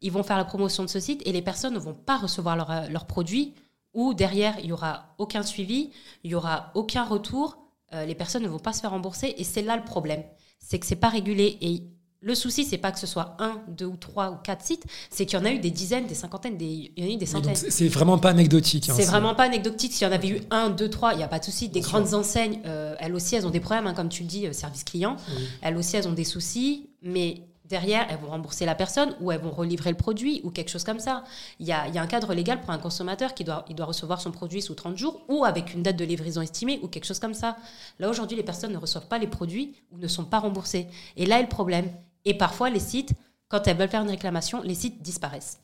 Ils 0.00 0.12
vont 0.12 0.22
faire 0.22 0.38
la 0.38 0.44
promotion 0.44 0.84
de 0.84 0.88
ce 0.88 1.00
site 1.00 1.22
et 1.26 1.32
les 1.32 1.42
personnes 1.42 1.74
ne 1.74 1.78
vont 1.78 1.94
pas 1.94 2.16
recevoir 2.16 2.56
leurs 2.56 2.90
leur 2.90 3.06
produits 3.06 3.54
ou 3.92 4.14
derrière, 4.14 4.58
il 4.60 4.66
n'y 4.66 4.72
aura 4.72 5.14
aucun 5.18 5.42
suivi, 5.42 5.90
il 6.22 6.30
n'y 6.30 6.34
aura 6.34 6.70
aucun 6.74 7.04
retour. 7.04 7.58
Euh, 7.92 8.06
les 8.06 8.14
personnes 8.14 8.44
ne 8.44 8.48
vont 8.48 8.58
pas 8.58 8.72
se 8.72 8.80
faire 8.80 8.90
rembourser 8.90 9.34
et 9.36 9.44
c'est 9.44 9.62
là 9.62 9.76
le 9.76 9.84
problème. 9.84 10.22
C'est 10.60 10.78
que 10.78 10.86
c'est 10.86 10.96
pas 10.96 11.08
régulé 11.08 11.58
et 11.60 11.82
le 12.22 12.34
souci, 12.34 12.64
c'est 12.64 12.78
pas 12.78 12.92
que 12.92 12.98
ce 12.98 13.06
soit 13.06 13.34
un, 13.38 13.62
deux 13.68 13.86
ou 13.86 13.96
trois 13.96 14.30
ou 14.30 14.36
quatre 14.36 14.62
sites, 14.62 14.84
c'est 15.08 15.24
qu'il 15.24 15.38
y 15.38 15.42
en 15.42 15.44
a 15.46 15.50
eu 15.50 15.58
des 15.58 15.70
dizaines, 15.70 16.06
des 16.06 16.14
cinquantaines, 16.14 16.58
des, 16.58 16.92
il 16.94 17.02
y 17.02 17.06
en 17.06 17.10
a 17.10 17.14
eu 17.14 17.16
des 17.16 17.26
centaines. 17.26 17.56
c'est 17.56 17.88
vraiment 17.88 18.18
pas 18.18 18.30
anecdotique. 18.30 18.90
Hein, 18.90 18.94
c'est 18.94 19.06
vraiment 19.06 19.34
pas 19.34 19.44
anecdotique. 19.44 19.92
S'il 19.94 20.06
y 20.06 20.10
en 20.10 20.12
avait 20.12 20.28
eu 20.28 20.40
un, 20.50 20.68
deux, 20.68 20.90
trois, 20.90 21.14
il 21.14 21.16
n'y 21.16 21.22
a 21.22 21.28
pas 21.28 21.38
de 21.38 21.44
souci. 21.44 21.70
Des 21.70 21.80
grandes 21.80 22.12
enseignes, 22.12 22.60
euh, 22.66 22.94
elles 23.00 23.14
aussi, 23.14 23.36
elles 23.36 23.46
ont 23.46 23.50
des 23.50 23.60
problèmes, 23.60 23.86
hein, 23.86 23.94
comme 23.94 24.10
tu 24.10 24.22
le 24.22 24.28
dis, 24.28 24.46
euh, 24.46 24.52
service 24.52 24.84
client. 24.84 25.16
Elles 25.62 25.76
aussi, 25.78 25.96
elles 25.96 26.08
ont 26.08 26.12
des 26.12 26.24
soucis, 26.24 26.90
mais 27.02 27.42
derrière, 27.64 28.06
elles 28.10 28.18
vont 28.18 28.28
rembourser 28.28 28.66
la 28.66 28.74
personne 28.74 29.14
ou 29.20 29.32
elles 29.32 29.40
vont 29.40 29.50
relivrer 29.50 29.90
le 29.90 29.96
produit 29.96 30.42
ou 30.44 30.50
quelque 30.50 30.68
chose 30.68 30.84
comme 30.84 31.00
ça. 31.00 31.24
Il 31.58 31.66
y 31.66 31.72
a, 31.72 31.88
il 31.88 31.94
y 31.94 31.98
a 31.98 32.02
un 32.02 32.06
cadre 32.06 32.34
légal 32.34 32.60
pour 32.60 32.70
un 32.70 32.78
consommateur 32.78 33.32
qui 33.32 33.44
doit, 33.44 33.64
il 33.70 33.76
doit 33.76 33.86
recevoir 33.86 34.20
son 34.20 34.32
produit 34.32 34.60
sous 34.60 34.74
30 34.74 34.98
jours 34.98 35.22
ou 35.28 35.46
avec 35.46 35.72
une 35.72 35.82
date 35.82 35.96
de 35.96 36.04
livraison 36.04 36.42
estimée 36.42 36.80
ou 36.82 36.88
quelque 36.88 37.06
chose 37.06 37.20
comme 37.20 37.34
ça. 37.34 37.56
Là, 37.98 38.10
aujourd'hui, 38.10 38.36
les 38.36 38.42
personnes 38.42 38.72
ne 38.72 38.78
reçoivent 38.78 39.08
pas 39.08 39.18
les 39.18 39.28
produits 39.28 39.76
ou 39.92 39.98
ne 39.98 40.08
sont 40.08 40.24
pas 40.24 40.40
remboursées. 40.40 40.88
Et 41.16 41.24
là 41.24 41.38
est 41.38 41.42
le 41.42 41.48
problème. 41.48 41.86
Et 42.24 42.34
parfois, 42.34 42.70
les 42.70 42.80
sites, 42.80 43.12
quand 43.48 43.66
elles 43.66 43.76
veulent 43.76 43.88
faire 43.88 44.02
une 44.02 44.10
réclamation, 44.10 44.62
les 44.62 44.74
sites 44.74 45.02
disparaissent. 45.02 45.58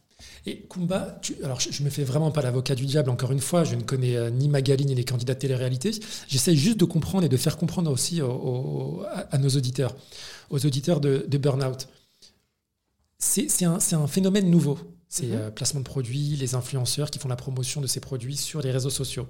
Et 0.46 0.62
Kumba, 0.62 1.20
alors 1.42 1.60
je, 1.60 1.80
ne 1.80 1.84
me 1.84 1.90
fais 1.90 2.04
vraiment 2.04 2.30
pas 2.30 2.40
l'avocat 2.40 2.75
du 2.75 2.86
diable, 2.86 3.10
encore 3.10 3.32
une 3.32 3.40
fois, 3.40 3.64
je 3.64 3.75
ne 3.75 3.82
connais 3.82 4.16
euh, 4.16 4.30
ni 4.30 4.48
Magali 4.48 4.86
ni 4.86 4.94
les 4.94 5.04
candidats 5.04 5.34
de 5.34 5.38
télé-réalité. 5.38 5.90
J'essaie 6.26 6.56
juste 6.56 6.78
de 6.78 6.84
comprendre 6.84 7.25
et 7.25 7.28
de 7.28 7.36
faire 7.36 7.56
comprendre 7.58 7.90
aussi 7.90 8.20
à, 8.22 9.38
nos 9.38 9.48
auditeurs, 9.50 9.94
aux 10.48 10.64
auditeurs 10.64 11.00
de, 11.00 11.36
Burnout. 11.36 11.88
C'est 13.18 13.64
un, 13.64 13.78
un, 13.92 14.06
phénomène 14.06 14.50
nouveau. 14.50 14.78
C'est 15.08 15.26
mm-hmm. 15.26 15.34
euh, 15.34 15.50
placement 15.50 15.80
de 15.80 15.84
produits, 15.84 16.36
les 16.36 16.54
influenceurs 16.54 17.10
qui 17.10 17.18
font 17.18 17.28
la 17.28 17.36
promotion 17.36 17.80
de 17.80 17.86
ces 17.86 18.00
produits 18.00 18.36
sur 18.36 18.62
les 18.62 18.70
réseaux 18.70 18.90
sociaux. 18.90 19.28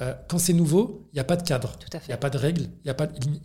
Euh, 0.00 0.14
quand 0.28 0.38
c'est 0.38 0.52
nouveau, 0.52 1.08
il 1.12 1.16
n'y 1.16 1.20
a 1.20 1.24
pas 1.24 1.36
de 1.36 1.42
cadre, 1.42 1.78
il 1.92 2.00
n'y 2.08 2.14
a 2.14 2.18
pas 2.18 2.30
de 2.30 2.38
règles, 2.38 2.62
il 2.84 2.92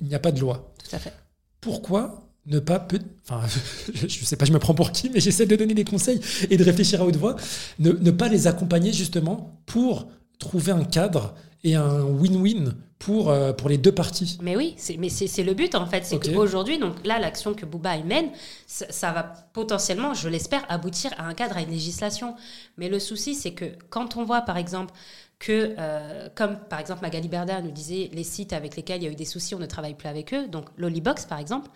n'y 0.02 0.14
a, 0.14 0.18
a 0.18 0.20
pas 0.20 0.32
de 0.32 0.40
loi. 0.40 0.74
Tout 0.84 0.96
à 0.96 1.00
fait. 1.00 1.14
Pourquoi 1.62 2.27
ne 2.48 2.60
pas 2.60 2.80
peut 2.80 3.00
enfin 3.30 3.46
je 3.94 4.06
ne 4.06 4.26
sais 4.26 4.36
pas 4.36 4.46
je 4.46 4.54
me 4.54 4.60
prends 4.60 4.74
pour 4.74 4.92
qui 4.92 5.10
mais 5.10 5.20
j'essaie 5.20 5.46
de 5.46 5.56
donner 5.56 5.74
des 5.74 5.84
conseils 5.84 6.20
et 6.50 6.58
de 6.58 6.64
réfléchir 6.64 7.02
à 7.02 7.06
haute 7.06 7.18
voix 7.18 7.36
ne, 7.80 7.92
ne 7.92 8.12
pas 8.12 8.28
les 8.28 8.48
accompagner 8.48 8.94
justement 8.94 9.60
pour 9.66 10.08
trouver 10.40 10.72
un 10.72 10.84
cadre 10.84 11.34
et 11.64 11.76
un 11.76 12.04
win-win 12.04 12.74
pour, 13.00 13.30
euh, 13.30 13.54
pour 13.54 13.70
les 13.70 13.78
deux 13.78 13.92
parties. 13.92 14.38
Mais 14.42 14.56
oui, 14.56 14.76
mais 14.98 15.10
c'est 15.10 15.44
le 15.44 15.54
but 15.54 15.76
en 15.76 15.86
fait. 15.86 16.06
C'est 16.06 16.20
qu'aujourd'hui, 16.20 16.80
donc 16.80 17.06
là, 17.06 17.20
l'action 17.20 17.54
que 17.54 17.66
Bouba 17.66 17.98
mène, 18.00 18.32
ça, 18.66 19.12
va 19.12 19.24
potentiellement, 19.54 20.14
je 20.14 20.30
l'espère, 20.30 20.66
aboutir 20.70 21.12
à 21.18 21.26
un 21.26 21.34
cadre, 21.34 21.58
à 21.58 21.62
une 21.62 21.72
législation. 21.72 22.36
Mais 22.78 22.90
le 22.90 23.00
souci, 23.00 23.36
c'est 23.36 23.54
que 23.54 23.66
quand 23.90 24.18
on 24.18 24.24
voit 24.24 24.42
par 24.42 24.58
exemple 24.58 24.94
que, 25.40 25.76
euh, 25.78 26.30
comme 26.34 26.58
par 26.70 26.80
exemple 26.80 27.02
Magali 27.04 27.28
Berda 27.28 27.62
nous 27.62 27.72
disait, 27.72 28.10
les 28.14 28.24
sites 28.24 28.54
avec 28.54 28.76
lesquels 28.76 29.02
il 29.02 29.06
y 29.06 29.08
a 29.08 29.12
eu 29.12 29.16
des 29.16 29.26
soucis, 29.26 29.54
on 29.54 29.60
ne 29.60 29.68
travaille 29.68 29.94
plus 29.94 30.08
avec 30.08 30.34
eux, 30.34 30.48
donc 30.48 30.66
Lollybox 30.78 31.26
par 31.26 31.38
exemple, 31.38 31.70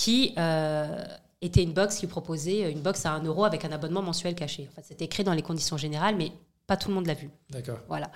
qui 0.00 0.32
euh, 0.38 1.04
était 1.42 1.62
une 1.62 1.74
box 1.74 1.98
qui 1.98 2.06
proposait 2.06 2.72
une 2.72 2.80
box 2.80 3.04
à 3.04 3.12
1 3.12 3.24
euro 3.24 3.44
avec 3.44 3.66
un 3.66 3.72
abonnement 3.72 4.00
mensuel 4.00 4.34
caché. 4.34 4.66
En 4.70 4.74
fait, 4.74 4.82
c'était 4.82 5.04
écrit 5.04 5.24
dans 5.24 5.34
les 5.34 5.42
conditions 5.42 5.76
générales, 5.76 6.16
mais 6.16 6.32
pas 6.66 6.78
tout 6.78 6.88
le 6.88 6.94
monde 6.94 7.06
l'a 7.06 7.12
vu. 7.12 7.28
D'accord. 7.50 7.80
Voilà. 7.86 8.10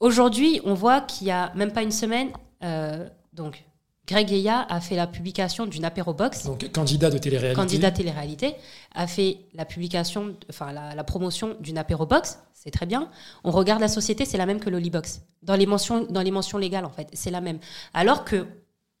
Aujourd'hui, 0.00 0.60
on 0.64 0.74
voit 0.74 1.00
qu'il 1.00 1.28
y 1.28 1.30
a 1.30 1.52
même 1.54 1.72
pas 1.72 1.82
une 1.82 1.92
semaine, 1.92 2.30
euh, 2.64 3.08
donc 3.32 3.64
Greg 4.08 4.32
Eya 4.32 4.66
a 4.68 4.80
fait 4.80 4.96
la 4.96 5.06
publication 5.06 5.66
d'une 5.66 5.84
apéro 5.84 6.14
box. 6.14 6.46
Donc 6.46 6.68
candidat 6.72 7.10
de 7.10 7.18
télé-réalité. 7.18 7.54
Candidat 7.54 7.90
télé-réalité 7.92 8.56
a 8.92 9.06
fait 9.06 9.38
la 9.54 9.64
publication, 9.64 10.34
enfin 10.50 10.72
la, 10.72 11.04
promotion 11.04 11.56
d'une 11.60 11.78
apéro 11.78 12.06
box. 12.06 12.40
C'est 12.54 12.72
très 12.72 12.86
bien. 12.86 13.08
On 13.44 13.52
regarde 13.52 13.80
la 13.80 13.88
société, 13.88 14.24
c'est 14.24 14.38
la 14.38 14.46
même 14.46 14.58
que 14.58 14.68
l'Olibox. 14.68 15.20
Dans 15.44 15.54
les 15.54 15.66
mentions, 15.66 16.06
dans 16.10 16.22
les 16.22 16.32
mentions 16.32 16.58
légales 16.58 16.86
en 16.86 16.90
fait, 16.90 17.08
c'est 17.12 17.30
la 17.30 17.40
même. 17.40 17.60
Alors 17.94 18.24
que 18.24 18.46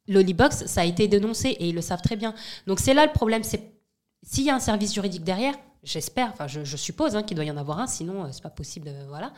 l'Olibox, 0.08 0.66
ça 0.66 0.80
a 0.80 0.84
été 0.84 1.06
dénoncé 1.06 1.48
et 1.50 1.68
ils 1.68 1.74
le 1.74 1.82
savent 1.82 2.02
très 2.02 2.16
bien. 2.16 2.34
Donc 2.66 2.80
c'est 2.80 2.94
là 2.94 3.06
le 3.06 3.12
problème. 3.12 3.44
C'est 3.44 3.72
s'il 4.22 4.44
y 4.44 4.50
a 4.50 4.54
un 4.54 4.60
service 4.60 4.92
juridique 4.94 5.24
derrière, 5.24 5.54
j'espère, 5.84 6.30
enfin 6.32 6.46
je, 6.46 6.76
suppose 6.76 7.14
hein, 7.14 7.22
qu'il 7.22 7.36
doit 7.36 7.44
y 7.44 7.50
en 7.50 7.56
avoir 7.56 7.78
un, 7.78 7.86
sinon 7.86 8.24
euh, 8.24 8.28
c'est 8.32 8.42
pas 8.42 8.50
possible, 8.50 8.88
euh, 8.88 9.06
voilà. 9.08 9.32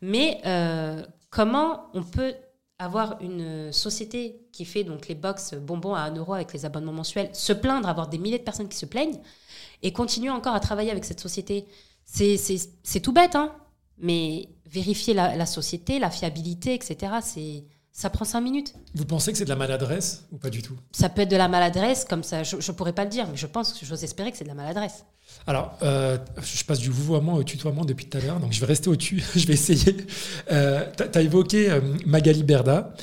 Mais 0.00 0.40
euh, 0.46 1.02
comment 1.30 1.90
on 1.94 2.02
peut 2.02 2.34
avoir 2.78 3.20
une 3.20 3.72
société 3.72 4.46
qui 4.52 4.64
fait 4.64 4.84
donc 4.84 5.06
les 5.08 5.14
box 5.14 5.54
bonbons 5.54 5.94
à 5.94 6.00
1 6.02 6.16
euro 6.16 6.34
avec 6.34 6.52
les 6.52 6.64
abonnements 6.64 6.92
mensuels, 6.92 7.30
se 7.32 7.52
plaindre, 7.52 7.88
avoir 7.88 8.08
des 8.08 8.18
milliers 8.18 8.38
de 8.38 8.44
personnes 8.44 8.68
qui 8.68 8.78
se 8.78 8.86
plaignent, 8.86 9.20
et 9.82 9.92
continuer 9.92 10.30
encore 10.30 10.54
à 10.54 10.60
travailler 10.60 10.90
avec 10.90 11.04
cette 11.04 11.20
société? 11.20 11.66
C'est 12.04 13.00
tout 13.02 13.12
bête, 13.12 13.36
hein 13.36 13.54
mais 13.98 14.48
vérifier 14.66 15.14
la, 15.14 15.36
la, 15.36 15.46
société, 15.46 15.98
la 15.98 16.10
fiabilité, 16.10 16.74
etc., 16.74 17.14
c'est 17.22 17.64
ça 17.92 18.08
prend 18.08 18.24
cinq 18.24 18.40
minutes. 18.40 18.74
Vous 18.94 19.04
pensez 19.04 19.32
que 19.32 19.38
c'est 19.38 19.44
de 19.44 19.50
la 19.50 19.56
maladresse 19.56 20.24
ou 20.32 20.38
pas 20.38 20.48
du 20.48 20.62
tout? 20.62 20.76
Ça 20.92 21.10
peut 21.10 21.22
être 21.22 21.30
de 21.30 21.36
la 21.36 21.48
maladresse, 21.48 22.06
comme 22.08 22.22
ça, 22.22 22.42
je 22.42 22.56
ne 22.56 22.72
pourrais 22.72 22.94
pas 22.94 23.04
le 23.04 23.10
dire, 23.10 23.28
mais 23.30 23.36
je 23.36 23.46
pense, 23.46 23.78
j'ose 23.84 24.02
espérer 24.02 24.32
que 24.32 24.38
c'est 24.38 24.44
de 24.44 24.48
la 24.48 24.54
maladresse. 24.54 25.04
Alors, 25.46 25.76
euh, 25.82 26.16
je 26.42 26.64
passe 26.64 26.78
du 26.78 26.90
vouvoiement 26.90 27.34
au 27.34 27.44
tutoiement 27.44 27.84
depuis 27.84 28.06
tout 28.06 28.16
à 28.16 28.20
l'heure, 28.22 28.40
donc 28.40 28.52
je 28.52 28.60
vais 28.60 28.66
rester 28.66 28.88
au-dessus, 28.88 29.22
je 29.36 29.46
vais 29.46 29.52
essayer. 29.52 29.96
Euh, 30.50 30.86
tu 30.96 31.18
as 31.18 31.22
évoqué 31.22 31.70
euh, 31.70 31.80
Magali 32.06 32.42
Berda. 32.42 32.94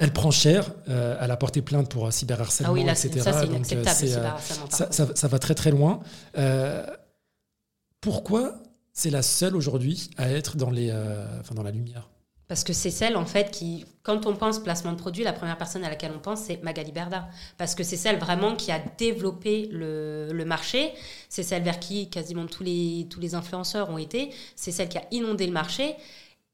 Elle 0.00 0.12
prend 0.12 0.30
cher, 0.30 0.70
elle 0.86 1.28
a 1.28 1.36
porté 1.36 1.60
plainte 1.60 1.90
pour 1.90 2.12
cyberharcèlement, 2.12 2.72
ah 2.72 2.72
oui, 2.72 2.84
là, 2.84 2.92
etc. 2.92 3.18
Ça, 3.18 3.32
c'est 3.32 3.48
inacceptable, 3.48 4.38
ça, 4.70 4.92
ça, 4.92 5.08
ça, 5.12 5.26
va 5.26 5.40
très 5.40 5.56
très 5.56 5.72
loin. 5.72 5.98
pourquoi 8.00 8.62
c'est 8.92 9.10
la 9.10 9.22
seule 9.22 9.56
aujourd'hui 9.56 10.10
à 10.16 10.30
être 10.30 10.56
dans, 10.56 10.70
les, 10.70 10.92
enfin, 11.40 11.56
dans 11.56 11.64
la 11.64 11.72
lumière? 11.72 12.08
Parce 12.48 12.64
que 12.64 12.72
c'est 12.72 12.90
celle, 12.90 13.16
en 13.18 13.26
fait, 13.26 13.50
qui, 13.50 13.84
quand 14.02 14.24
on 14.24 14.34
pense 14.34 14.58
placement 14.58 14.92
de 14.92 14.96
produit, 14.96 15.22
la 15.22 15.34
première 15.34 15.58
personne 15.58 15.84
à 15.84 15.90
laquelle 15.90 16.12
on 16.16 16.18
pense, 16.18 16.40
c'est 16.40 16.62
Magali 16.62 16.92
Berda. 16.92 17.28
Parce 17.58 17.74
que 17.74 17.84
c'est 17.84 17.98
celle 17.98 18.18
vraiment 18.18 18.56
qui 18.56 18.72
a 18.72 18.78
développé 18.96 19.68
le, 19.70 20.32
le 20.32 20.44
marché. 20.46 20.94
C'est 21.28 21.42
celle 21.42 21.62
vers 21.62 21.78
qui 21.78 22.08
quasiment 22.08 22.46
tous 22.46 22.62
les, 22.62 23.06
tous 23.10 23.20
les 23.20 23.34
influenceurs 23.34 23.90
ont 23.90 23.98
été. 23.98 24.30
C'est 24.56 24.72
celle 24.72 24.88
qui 24.88 24.96
a 24.96 25.04
inondé 25.10 25.46
le 25.46 25.52
marché. 25.52 25.94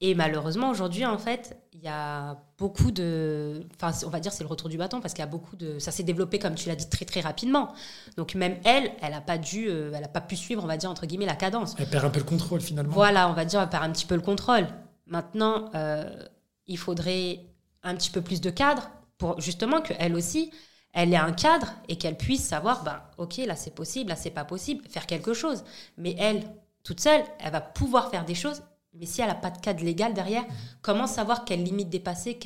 Et 0.01 0.17
malheureusement, 0.17 0.69
aujourd'hui, 0.69 1.07
en 1.07 1.17
fait, 1.17 1.57
il 1.73 1.81
y 1.81 1.89
a 1.89 2.37
beaucoup 2.59 2.91
de. 2.91 3.65
Enfin, 3.77 3.97
on 4.05 4.11
va 4.11 4.19
dire 4.19 4.33
c'est 4.33 4.43
le 4.43 4.49
retour 4.49 4.69
du 4.69 4.77
bâton 4.77 5.01
parce 5.01 5.15
qu'il 5.15 5.23
y 5.23 5.27
a 5.27 5.31
beaucoup 5.31 5.55
de. 5.55 5.79
Ça 5.79 5.93
s'est 5.93 6.03
développé, 6.03 6.41
comme 6.41 6.57
tu 6.57 6.69
l'as 6.69 6.75
dit, 6.75 6.89
très 6.89 7.05
très 7.05 7.21
rapidement. 7.21 7.73
Donc 8.17 8.35
même 8.35 8.57
elle, 8.65 8.91
elle 9.01 9.13
n'a 9.13 9.21
pas 9.21 9.39
dû, 9.39 9.69
euh, 9.69 9.93
elle 9.95 10.05
a 10.05 10.09
pas 10.09 10.21
pu 10.21 10.35
suivre, 10.35 10.63
on 10.65 10.67
va 10.67 10.77
dire 10.77 10.91
entre 10.91 11.07
guillemets, 11.07 11.25
la 11.25 11.37
cadence. 11.37 11.77
Elle 11.79 11.87
perd 11.87 12.05
un 12.05 12.11
peu 12.11 12.19
le 12.19 12.25
contrôle 12.25 12.61
finalement. 12.61 12.93
Voilà, 12.93 13.31
on 13.31 13.33
va 13.33 13.45
dire, 13.45 13.63
elle 13.63 13.69
perd 13.69 13.85
un 13.85 13.93
petit 13.93 14.07
peu 14.07 14.17
le 14.17 14.21
contrôle. 14.21 14.67
Maintenant, 15.07 15.71
euh, 15.75 16.27
il 16.67 16.79
faudrait 16.79 17.41
un 17.83 17.95
petit 17.95 18.11
peu 18.11 18.23
plus 18.23 18.41
de 18.41 18.51
cadre 18.51 18.91
pour 19.19 19.41
justement 19.41 19.81
qu'elle 19.83 20.15
aussi, 20.15 20.51
elle 20.93 21.13
ait 21.13 21.17
un 21.17 21.33
cadre 21.33 21.73
et 21.89 21.97
qu'elle 21.97 22.17
puisse 22.17 22.45
savoir, 22.45 22.85
ben, 22.85 23.03
ok, 23.19 23.39
là 23.39 23.57
c'est 23.57 23.75
possible, 23.75 24.11
là 24.11 24.17
c'est 24.17 24.31
pas 24.31 24.45
possible, 24.45 24.87
faire 24.89 25.07
quelque 25.07 25.35
chose. 25.35 25.65
Mais 25.99 26.15
elle, 26.19 26.43
toute 26.83 27.01
seule, 27.01 27.25
elle 27.39 27.53
va 27.53 27.61
pouvoir 27.61 28.11
faire 28.11 28.25
des 28.25 28.35
choses, 28.35 28.63
mais 28.95 29.07
si 29.07 29.21
elle 29.21 29.29
n'a 29.29 29.35
pas 29.35 29.51
de 29.51 29.59
cadre 29.59 29.85
légal 29.85 30.15
derrière, 30.15 30.45
comment 30.83 31.07
savoir 31.07 31.45
quelles 31.45 31.63
limites 31.63 31.91
dépasser. 31.91 32.39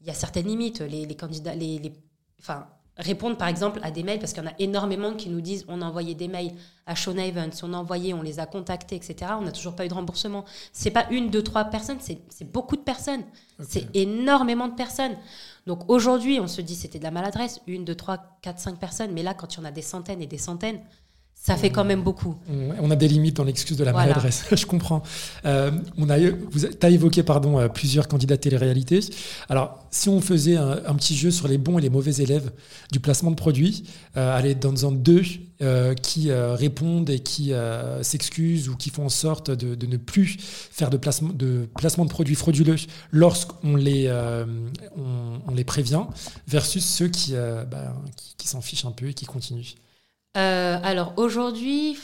Il 0.00 0.06
y 0.06 0.10
a 0.10 0.14
certaines 0.14 0.46
limites, 0.46 0.80
les, 0.80 1.16
candidats, 1.16 1.54
les, 1.54 1.92
enfin, 2.38 2.68
répondre 2.96 3.36
par 3.36 3.48
exemple 3.48 3.80
à 3.82 3.90
des 3.90 4.02
mails, 4.02 4.18
parce 4.18 4.32
qu'il 4.32 4.42
y 4.42 4.46
en 4.46 4.50
a 4.50 4.54
énormément 4.58 5.14
qui 5.14 5.28
nous 5.28 5.40
disent 5.40 5.64
on 5.68 5.82
a 5.82 5.84
envoyé 5.84 6.14
des 6.14 6.28
mails 6.28 6.52
à 6.86 6.94
Sean 6.94 7.16
Evans, 7.16 7.50
on 7.62 7.72
a 7.72 7.76
envoyé, 7.76 8.14
on 8.14 8.22
les 8.22 8.40
a 8.40 8.46
contactés, 8.46 8.96
etc. 8.96 9.32
On 9.38 9.42
n'a 9.42 9.52
toujours 9.52 9.74
pas 9.74 9.84
eu 9.84 9.88
de 9.88 9.94
remboursement. 9.94 10.44
C'est 10.72 10.90
pas 10.90 11.06
une, 11.10 11.30
deux, 11.30 11.42
trois 11.42 11.64
personnes, 11.64 11.98
c'est 12.00 12.52
beaucoup 12.52 12.76
de 12.76 12.82
personnes. 12.82 13.24
C'est 13.60 13.86
énormément 13.94 14.68
de 14.68 14.74
personnes. 14.74 15.16
Donc 15.66 15.88
aujourd'hui, 15.88 16.40
on 16.40 16.46
se 16.46 16.60
dit 16.60 16.74
c'était 16.74 16.98
de 16.98 17.04
la 17.04 17.10
maladresse, 17.10 17.60
une, 17.66 17.84
deux, 17.84 17.94
trois, 17.94 18.18
quatre, 18.42 18.58
cinq 18.58 18.78
personnes, 18.78 19.12
mais 19.12 19.22
là, 19.22 19.34
quand 19.34 19.54
il 19.54 19.58
y 19.58 19.60
en 19.62 19.64
a 19.64 19.70
des 19.70 19.82
centaines 19.82 20.20
et 20.20 20.26
des 20.26 20.38
centaines, 20.38 20.80
ça 21.44 21.58
fait 21.58 21.68
quand 21.68 21.84
même 21.84 22.02
beaucoup. 22.02 22.36
On 22.80 22.90
a 22.90 22.96
des 22.96 23.06
limites 23.06 23.36
dans 23.36 23.44
l'excuse 23.44 23.76
de 23.76 23.84
la 23.84 23.92
maladresse, 23.92 24.46
je 24.52 24.64
comprends. 24.64 25.02
Euh, 25.44 25.70
on 25.98 26.08
a, 26.08 26.16
vous 26.50 26.64
as 26.64 26.88
évoqué 26.88 27.22
pardon, 27.22 27.58
euh, 27.58 27.68
plusieurs 27.68 28.08
candidats 28.08 28.38
télé-réalité. 28.38 29.00
Alors, 29.50 29.84
si 29.90 30.08
on 30.08 30.22
faisait 30.22 30.56
un, 30.56 30.94
petit 30.94 31.14
jeu 31.14 31.30
sur 31.30 31.46
les 31.46 31.58
bons 31.58 31.78
et 31.78 31.82
les 31.82 31.90
mauvais 31.90 32.14
élèves 32.14 32.50
du 32.92 32.98
placement 32.98 33.30
de 33.30 33.36
produits, 33.36 33.84
euh, 34.16 34.34
aller 34.34 34.54
dans 34.54 34.88
un 34.88 34.92
deux 34.92 35.22
euh, 35.60 35.92
qui 35.92 36.32
répondent 36.32 37.10
et 37.10 37.18
qui 37.18 37.52
s'excusent 38.00 38.70
ou 38.70 38.76
qui 38.76 38.88
font 38.88 39.04
en 39.04 39.10
sorte 39.10 39.50
de, 39.50 39.86
ne 39.86 39.98
plus 39.98 40.38
faire 40.40 40.88
de 40.88 40.96
placement 40.96 41.34
de, 41.34 41.68
placement 41.76 42.06
de 42.06 42.10
produits 42.10 42.36
frauduleux 42.36 42.76
lorsqu'on 43.12 43.76
les, 43.76 44.10
on, 44.96 45.54
les 45.54 45.64
prévient, 45.64 46.04
versus 46.48 46.86
ceux 46.86 47.08
qui, 47.08 47.34
bah, 47.34 47.94
qui, 48.16 48.34
qui 48.38 48.48
s'en 48.48 48.62
fichent 48.62 48.86
un 48.86 48.92
peu 48.92 49.08
et 49.08 49.14
qui 49.14 49.26
continuent. 49.26 49.74
Euh, 50.36 50.78
alors 50.82 51.14
aujourd'hui, 51.16 51.98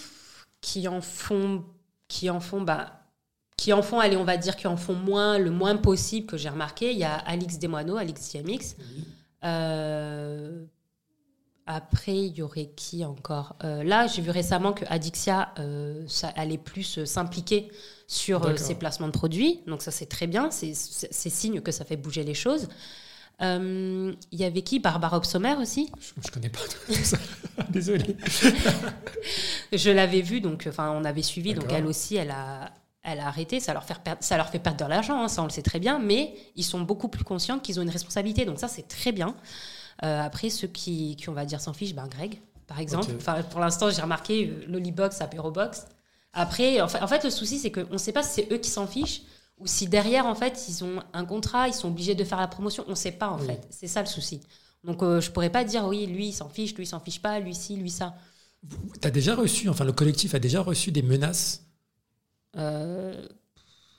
qui 0.60 0.86
en 0.88 1.00
font, 1.00 1.64
qui 2.08 2.30
en 2.30 2.40
font, 2.40 2.62
bah, 2.62 3.02
qui 3.56 3.72
en 3.72 3.82
font, 3.82 3.98
allez, 4.00 4.16
on 4.16 4.24
va 4.24 4.36
dire, 4.36 4.56
qui 4.56 4.66
en 4.66 4.76
font 4.76 4.94
moins, 4.94 5.38
le 5.38 5.50
moins 5.50 5.76
possible 5.76 6.26
que 6.26 6.36
j'ai 6.36 6.48
remarqué. 6.48 6.92
Il 6.92 6.98
y 6.98 7.04
a 7.04 7.14
Alix 7.14 7.58
Desmoineaux, 7.58 7.96
Alix 7.96 8.30
Diamix. 8.30 8.76
Euh, 9.44 10.64
après, 11.66 12.16
il 12.16 12.36
y 12.36 12.42
aurait 12.42 12.70
qui 12.76 13.04
encore? 13.04 13.56
Euh, 13.64 13.84
Là, 13.84 14.06
j'ai 14.06 14.22
vu 14.22 14.30
récemment 14.30 14.72
que 14.72 14.84
Adixia 14.88 15.54
ça 16.06 16.28
allait 16.36 16.58
plus 16.58 17.04
s'impliquer 17.04 17.70
sur 18.06 18.58
ses 18.58 18.74
placements 18.74 19.06
de 19.06 19.12
produits. 19.12 19.60
Donc 19.66 19.82
ça, 19.82 19.90
c'est 19.90 20.06
très 20.06 20.26
bien. 20.26 20.50
C'est 20.50 20.74
signe 20.74 21.60
que 21.60 21.72
ça 21.72 21.84
fait 21.84 21.96
bouger 21.96 22.24
les 22.24 22.34
choses. 22.34 22.68
Il 23.40 24.16
y 24.32 24.44
avait 24.44 24.62
qui? 24.62 24.78
Barbara 24.80 25.16
Obsommer 25.16 25.54
aussi? 25.54 25.90
Je 26.00 26.28
ne 26.28 26.32
connais 26.32 26.50
pas 26.50 26.60
tout 26.86 26.94
ça. 26.94 27.18
Désolée. 27.70 28.16
je 29.72 29.90
l'avais 29.90 30.20
vue, 30.20 30.40
donc 30.40 30.66
enfin, 30.68 30.90
on 30.90 31.04
avait 31.04 31.22
suivi, 31.22 31.54
donc 31.54 31.72
elle 31.72 31.86
aussi, 31.86 32.16
elle 32.16 32.30
a, 32.30 32.70
elle 33.02 33.20
a 33.20 33.26
arrêté. 33.26 33.60
Ça 33.60 33.72
leur 33.72 33.84
fait 33.84 33.98
perdre, 33.98 34.22
ça 34.22 34.36
leur 34.36 34.48
fait 34.48 34.58
perdre 34.58 34.84
de 34.84 34.90
l'argent, 34.90 35.22
hein, 35.22 35.28
ça 35.28 35.42
on 35.42 35.46
le 35.46 35.50
sait 35.50 35.62
très 35.62 35.78
bien, 35.78 35.98
mais 35.98 36.34
ils 36.56 36.64
sont 36.64 36.80
beaucoup 36.80 37.08
plus 37.08 37.24
conscients 37.24 37.58
qu'ils 37.58 37.78
ont 37.78 37.82
une 37.82 37.90
responsabilité, 37.90 38.44
donc 38.44 38.58
ça 38.58 38.68
c'est 38.68 38.86
très 38.88 39.12
bien. 39.12 39.34
Euh, 40.04 40.22
après, 40.22 40.50
ceux 40.50 40.68
qui, 40.68 41.16
qui, 41.16 41.28
on 41.28 41.34
va 41.34 41.44
dire, 41.44 41.60
s'en 41.60 41.72
fichent, 41.72 41.94
ben 41.94 42.08
Greg, 42.08 42.40
par 42.66 42.80
exemple. 42.80 43.12
Enfin, 43.16 43.42
pour 43.42 43.60
l'instant, 43.60 43.90
j'ai 43.90 44.00
remarqué 44.00 44.48
euh, 44.48 44.64
Lollybox, 44.66 45.20
Apérobox. 45.20 45.86
Après, 46.32 46.80
en 46.80 46.88
fait, 46.88 47.02
en 47.02 47.06
fait, 47.06 47.24
le 47.24 47.30
souci, 47.30 47.58
c'est 47.58 47.70
qu'on 47.70 47.92
ne 47.92 47.98
sait 47.98 48.12
pas 48.12 48.22
si 48.22 48.42
c'est 48.42 48.52
eux 48.52 48.58
qui 48.58 48.70
s'en 48.70 48.86
fichent 48.86 49.22
ou 49.60 49.66
si 49.66 49.86
derrière, 49.86 50.26
en 50.26 50.34
fait, 50.34 50.66
ils 50.68 50.82
ont 50.82 51.02
un 51.12 51.24
contrat, 51.24 51.68
ils 51.68 51.74
sont 51.74 51.88
obligés 51.88 52.14
de 52.14 52.24
faire 52.24 52.40
la 52.40 52.48
promotion. 52.48 52.84
On 52.86 52.90
ne 52.90 52.94
sait 52.96 53.12
pas, 53.12 53.28
en 53.28 53.38
fait. 53.38 53.66
C'est 53.70 53.86
ça 53.86 54.00
le 54.00 54.06
souci. 54.06 54.40
Donc, 54.84 55.02
euh, 55.02 55.20
je 55.20 55.30
pourrais 55.30 55.50
pas 55.50 55.64
dire, 55.64 55.86
oui, 55.86 56.06
lui, 56.06 56.28
il 56.28 56.32
s'en 56.32 56.48
fiche, 56.48 56.74
lui, 56.74 56.84
il 56.84 56.86
s'en 56.86 57.00
fiche 57.00 57.20
pas, 57.20 57.38
lui, 57.38 57.54
ci, 57.54 57.76
lui, 57.76 57.90
ça. 57.90 58.14
Tu 59.00 59.06
as 59.06 59.10
déjà 59.10 59.34
reçu, 59.34 59.68
enfin, 59.68 59.84
le 59.84 59.92
collectif 59.92 60.34
a 60.34 60.38
déjà 60.38 60.62
reçu 60.62 60.90
des 60.90 61.02
menaces? 61.02 61.66
Euh, 62.56 63.26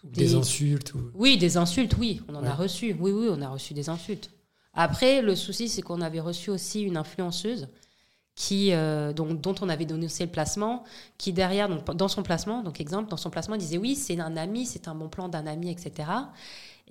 des... 0.04 0.34
insultes 0.34 0.94
Oui, 1.14 1.38
des 1.38 1.58
insultes, 1.58 1.96
oui, 1.98 2.22
on 2.28 2.36
en 2.36 2.44
a 2.44 2.54
reçu. 2.54 2.96
Oui, 3.00 3.12
oui, 3.12 3.28
on 3.30 3.42
a 3.42 3.50
reçu 3.50 3.74
des 3.76 3.90
insultes. 3.90 4.32
Après, 4.74 5.22
le 5.22 5.36
souci, 5.36 5.70
c'est 5.70 5.84
qu'on 5.84 6.02
avait 6.02 6.20
reçu 6.20 6.50
aussi 6.50 6.82
une 6.82 6.98
influenceuse 6.98 7.68
euh, 8.52 9.14
dont, 9.14 9.56
on 9.62 9.70
avait 9.70 9.86
donné 9.86 10.06
aussi 10.06 10.24
le 10.24 10.30
placement, 10.30 10.84
qui 11.18 11.34
derrière, 11.34 11.70
dans 11.70 12.08
son 12.08 12.24
placement, 12.24 12.64
donc 12.64 12.80
exemple, 12.80 13.10
dans 13.10 13.18
son 13.18 13.30
placement, 13.30 13.58
disait 13.58 13.78
oui, 13.78 13.96
c'est 13.96 14.20
un 14.20 14.38
ami, 14.38 14.66
c'est 14.66 14.88
un 14.88 14.96
bon 14.96 15.10
plan 15.10 15.30
d'un 15.30 15.48
ami, 15.48 15.70
etc. 15.70 16.10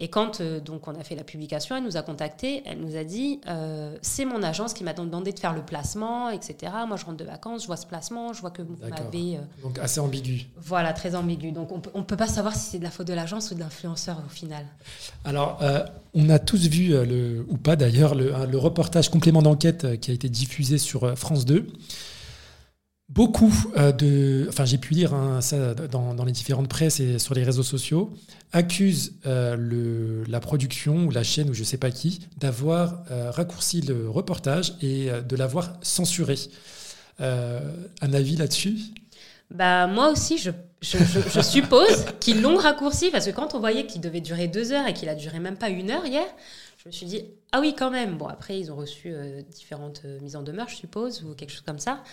Et 0.03 0.09
quand 0.09 0.41
euh, 0.41 0.61
donc 0.61 0.89
on 0.89 0.95
a 0.95 1.05
fait 1.05 1.15
la 1.15 1.25
publication, 1.25 1.77
elle 1.77 1.85
nous 1.85 1.99
a 1.99 2.03
contacté, 2.03 2.63
elle 2.65 2.81
nous 2.81 2.97
a 2.97 3.05
dit 3.05 3.41
euh, 3.47 3.95
c'est 4.01 4.25
mon 4.25 4.43
agence 4.43 4.73
qui 4.73 4.83
m'a 4.83 4.95
demandé 4.95 5.31
de 5.31 5.39
faire 5.39 5.53
le 5.53 5.61
placement, 5.61 6.31
etc. 6.31 6.73
Moi 6.89 6.97
je 6.97 7.05
rentre 7.05 7.19
de 7.19 7.25
vacances, 7.25 7.63
je 7.63 7.67
vois 7.67 7.77
ce 7.77 7.87
placement, 7.87 8.33
je 8.33 8.41
vois 8.41 8.51
que 8.51 8.63
vous 8.63 8.77
m'avez. 8.81 9.37
Euh, 9.37 9.41
donc 9.63 9.79
assez 9.79 10.01
ambigu. 10.01 10.47
Voilà, 10.57 10.95
très 10.95 11.15
ambigu. 11.15 11.53
Donc 11.53 11.71
on 11.71 11.99
ne 11.99 12.05
peut 12.05 12.17
pas 12.17 12.29
savoir 12.29 12.55
si 12.55 12.71
c'est 12.71 12.79
de 12.79 12.85
la 12.85 12.91
faute 12.91 13.09
de 13.09 13.13
l'agence 13.13 13.51
ou 13.51 13.55
de 13.55 13.61
l'influenceur 13.61 14.23
au 14.25 14.31
final. 14.31 14.65
Alors 15.27 15.61
on 16.15 16.31
a 16.31 16.39
tous 16.39 16.67
vu, 16.67 16.89
le, 16.89 17.45
ou 17.49 17.59
pas 17.59 17.77
d'ailleurs, 17.77 18.15
le, 18.15 18.33
le, 18.51 18.59
reportage 18.59 19.11
complément 19.11 19.43
d'enquête 19.43 20.01
qui 20.01 20.11
a 20.11 20.15
été 20.15 20.31
diffusé 20.31 20.79
sur 20.79 21.17
France 21.17 21.45
2. 21.45 21.67
Beaucoup 23.11 23.53
euh, 23.77 23.91
de, 23.91 24.47
enfin 24.49 24.65
j'ai 24.65 24.79
pu 24.79 24.95
lire 24.95 25.15
hein, 25.15 25.41
ça 25.41 25.75
dans, 25.75 26.25
les 26.25 26.31
différentes 26.31 26.69
presses 26.69 27.01
et 27.01 27.19
sur 27.19 27.35
les 27.35 27.43
réseaux 27.43 27.65
sociaux, 27.65 28.13
accusent 28.53 29.15
euh, 29.27 29.57
le, 29.57 30.23
la 30.29 30.39
production 30.39 31.07
ou 31.07 31.11
la 31.11 31.25
chaîne 31.25 31.51
ou 31.51 31.55
je 31.55 31.65
sais 31.65 31.77
pas 31.77 31.91
qui 31.91 32.21
d'avoir 32.39 33.03
euh, 33.11 33.33
raccourci 33.33 33.81
le 33.81 34.09
reportage 34.09 34.75
et 34.81 35.09
de 35.29 35.37
l'avoir 35.37 35.73
censuré. 35.83 36.37
un 37.19 38.13
avis 38.13 38.37
là-dessus? 38.37 38.79
Bah, 39.51 39.89
moi 39.89 40.13
aussi, 40.13 40.39
je, 40.39 40.53
je, 40.81 40.99
je, 40.99 41.41
suppose 41.41 42.05
qu'ils 42.21 42.41
l'ont 42.41 42.57
raccourci 42.57 43.11
parce 43.11 43.27
que 43.27 43.33
quand 43.33 43.57
on 43.57 43.59
voyait 43.59 43.87
qu'il 43.87 44.01
devait 44.01 44.21
durer 44.21 44.47
deux 44.47 44.71
heures 44.71 44.87
et 44.87 44.95
qu'il 44.95 45.09
a 45.09 45.17
duré 45.17 45.41
même 45.41 45.57
pas 45.57 45.69
une 45.69 45.91
heure 45.91 46.07
hier, 46.07 46.27
je 46.79 46.89
me 46.89 46.93
suis 46.93 47.07
dit, 47.07 47.25
ah 47.51 47.59
oui, 47.59 47.75
quand 47.77 47.91
même. 47.91 48.17
Bon, 48.19 48.29
après, 48.29 48.61
ils 48.61 48.71
ont 48.71 48.77
reçu 48.77 49.13
différentes 49.51 50.05
mises 50.23 50.37
en 50.37 50.43
demeure, 50.43 50.69
je 50.69 50.77
suppose, 50.77 51.25
ou 51.25 51.35
quelque 51.35 51.51
chose 51.51 51.65
comme 51.67 51.81
ça. 51.81 52.05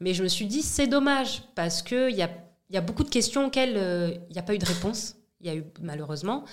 Mais 0.00 0.14
je 0.14 0.22
me 0.22 0.28
suis 0.28 0.46
dit, 0.46 0.62
c'est 0.62 0.86
dommage, 0.86 1.42
parce 1.54 1.82
qu'il 1.82 2.14
y 2.16 2.22
a, 2.22 2.30
y 2.70 2.76
a 2.76 2.80
beaucoup 2.80 3.04
de 3.04 3.10
questions 3.10 3.46
auxquelles 3.46 3.76
euh, 3.76 4.12
il 4.28 4.32
n'y 4.32 4.38
a 4.38 4.42
pas 4.42 4.54
eu 4.54 4.58
de 4.58 4.66
réponse. 4.66 5.16
Il 5.40 5.46
y 5.46 5.50
a 5.50 5.54
eu, 5.54 5.64
malheureusement. 5.80 6.44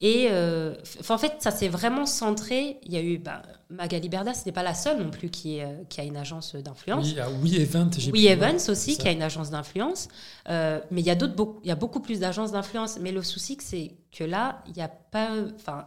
Et 0.00 0.28
euh, 0.30 0.74
en 1.08 1.18
fait, 1.18 1.36
ça 1.38 1.50
s'est 1.50 1.68
vraiment 1.68 2.04
centré. 2.04 2.78
Il 2.84 2.92
y 2.92 2.96
a 2.98 3.02
eu 3.02 3.16
bah, 3.18 3.42
Magali 3.70 4.10
Berda, 4.10 4.34
ce 4.34 4.44
n'est 4.44 4.52
pas 4.52 4.62
la 4.62 4.74
seule 4.74 5.02
non 5.02 5.10
plus 5.10 5.30
qui, 5.30 5.58
est, 5.58 5.88
qui 5.88 6.00
a 6.00 6.04
une 6.04 6.18
agence 6.18 6.54
d'influence. 6.54 7.04
Oui, 7.06 7.12
il 7.12 7.16
y 7.16 7.20
a 7.20 7.30
We 7.30 7.54
Event, 7.54 7.90
Oui 8.12 8.26
Evans 8.26 8.58
aussi, 8.68 8.98
qui 8.98 9.08
a 9.08 9.12
une 9.12 9.22
agence 9.22 9.50
d'influence. 9.50 10.08
Euh, 10.50 10.80
mais 10.90 11.00
il 11.00 11.06
y, 11.06 11.10
a 11.10 11.14
d'autres, 11.14 11.34
il 11.62 11.68
y 11.68 11.70
a 11.70 11.76
beaucoup 11.76 12.00
plus 12.00 12.20
d'agences 12.20 12.52
d'influence. 12.52 12.98
Mais 13.00 13.10
le 13.10 13.22
souci, 13.22 13.56
c'est 13.60 13.92
que 14.12 14.24
là, 14.24 14.62
il 14.66 14.74
n'y 14.74 14.82
a 14.82 14.88
pas. 14.88 15.30
Enfin, 15.54 15.86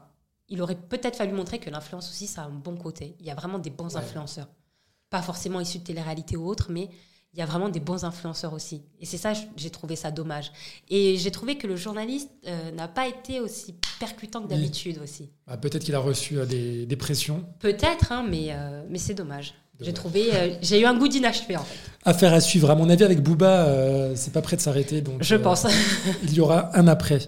il 0.50 0.60
aurait 0.64 0.76
peut-être 0.76 1.16
fallu 1.16 1.34
montrer 1.34 1.60
que 1.60 1.70
l'influence 1.70 2.10
aussi, 2.10 2.26
ça 2.26 2.42
a 2.42 2.46
un 2.46 2.50
bon 2.50 2.76
côté. 2.76 3.16
Il 3.20 3.28
y 3.28 3.32
a 3.32 3.36
vraiment 3.36 3.60
des 3.60 3.70
bons 3.70 3.96
influenceurs. 3.96 4.48
Pas 5.10 5.22
forcément 5.22 5.60
issus 5.60 5.80
de 5.80 5.84
télé-réalité 5.84 6.38
ou 6.38 6.48
autre, 6.48 6.68
mais 6.70 6.90
il 7.34 7.40
y 7.40 7.42
a 7.44 7.46
vraiment 7.46 7.70
des 7.70 7.80
bons 7.80 8.06
influenceurs 8.06 8.54
aussi. 8.54 8.82
Et 9.00 9.06
c'est 9.06 9.18
ça, 9.18 9.34
j'ai 9.56 9.70
trouvé 9.70 9.96
ça 9.96 10.10
dommage. 10.10 10.52
Et 10.90 11.18
j'ai 11.18 11.30
trouvé 11.30 11.58
que 11.58 11.68
le 11.68 11.76
journaliste 11.76 12.30
euh, 12.48 12.72
n'a 12.72 12.88
pas 12.88 13.08
été 13.08 13.40
aussi 13.40 13.76
percutant 14.00 14.42
que 14.42 14.48
d'habitude 14.48 15.00
aussi. 15.04 15.30
Ah, 15.46 15.58
peut-être 15.58 15.84
qu'il 15.84 15.94
a 15.94 16.00
reçu 16.00 16.40
euh, 16.40 16.46
des, 16.46 16.96
pressions. 16.96 17.46
Peut-être, 17.60 18.12
hein, 18.12 18.26
mais, 18.28 18.48
euh, 18.50 18.84
mais 18.90 18.98
c'est 18.98 19.14
dommage. 19.14 19.54
J'ai 19.80 19.94
trouvé, 19.94 20.58
j'ai 20.62 20.82
eu 20.82 20.86
un 20.86 20.98
goût 20.98 21.08
d'inachevé 21.08 21.56
en 21.56 21.64
fait. 21.64 21.80
Affaire 22.04 22.34
à 22.34 22.42
suivre. 22.42 22.70
À 22.70 22.76
mon 22.76 22.90
avis, 22.90 23.06
avec 23.06 23.24
Booba, 23.24 24.14
c'est 24.14 24.34
pas 24.34 24.42
prêt 24.42 24.58
de 24.58 24.62
s'arrêter. 24.62 25.00
Donc, 25.00 25.24
je 25.24 25.36
pense. 25.36 25.66
il 26.24 26.34
y 26.34 26.42
aura 26.42 26.78
un 26.78 26.86
après. 26.90 27.20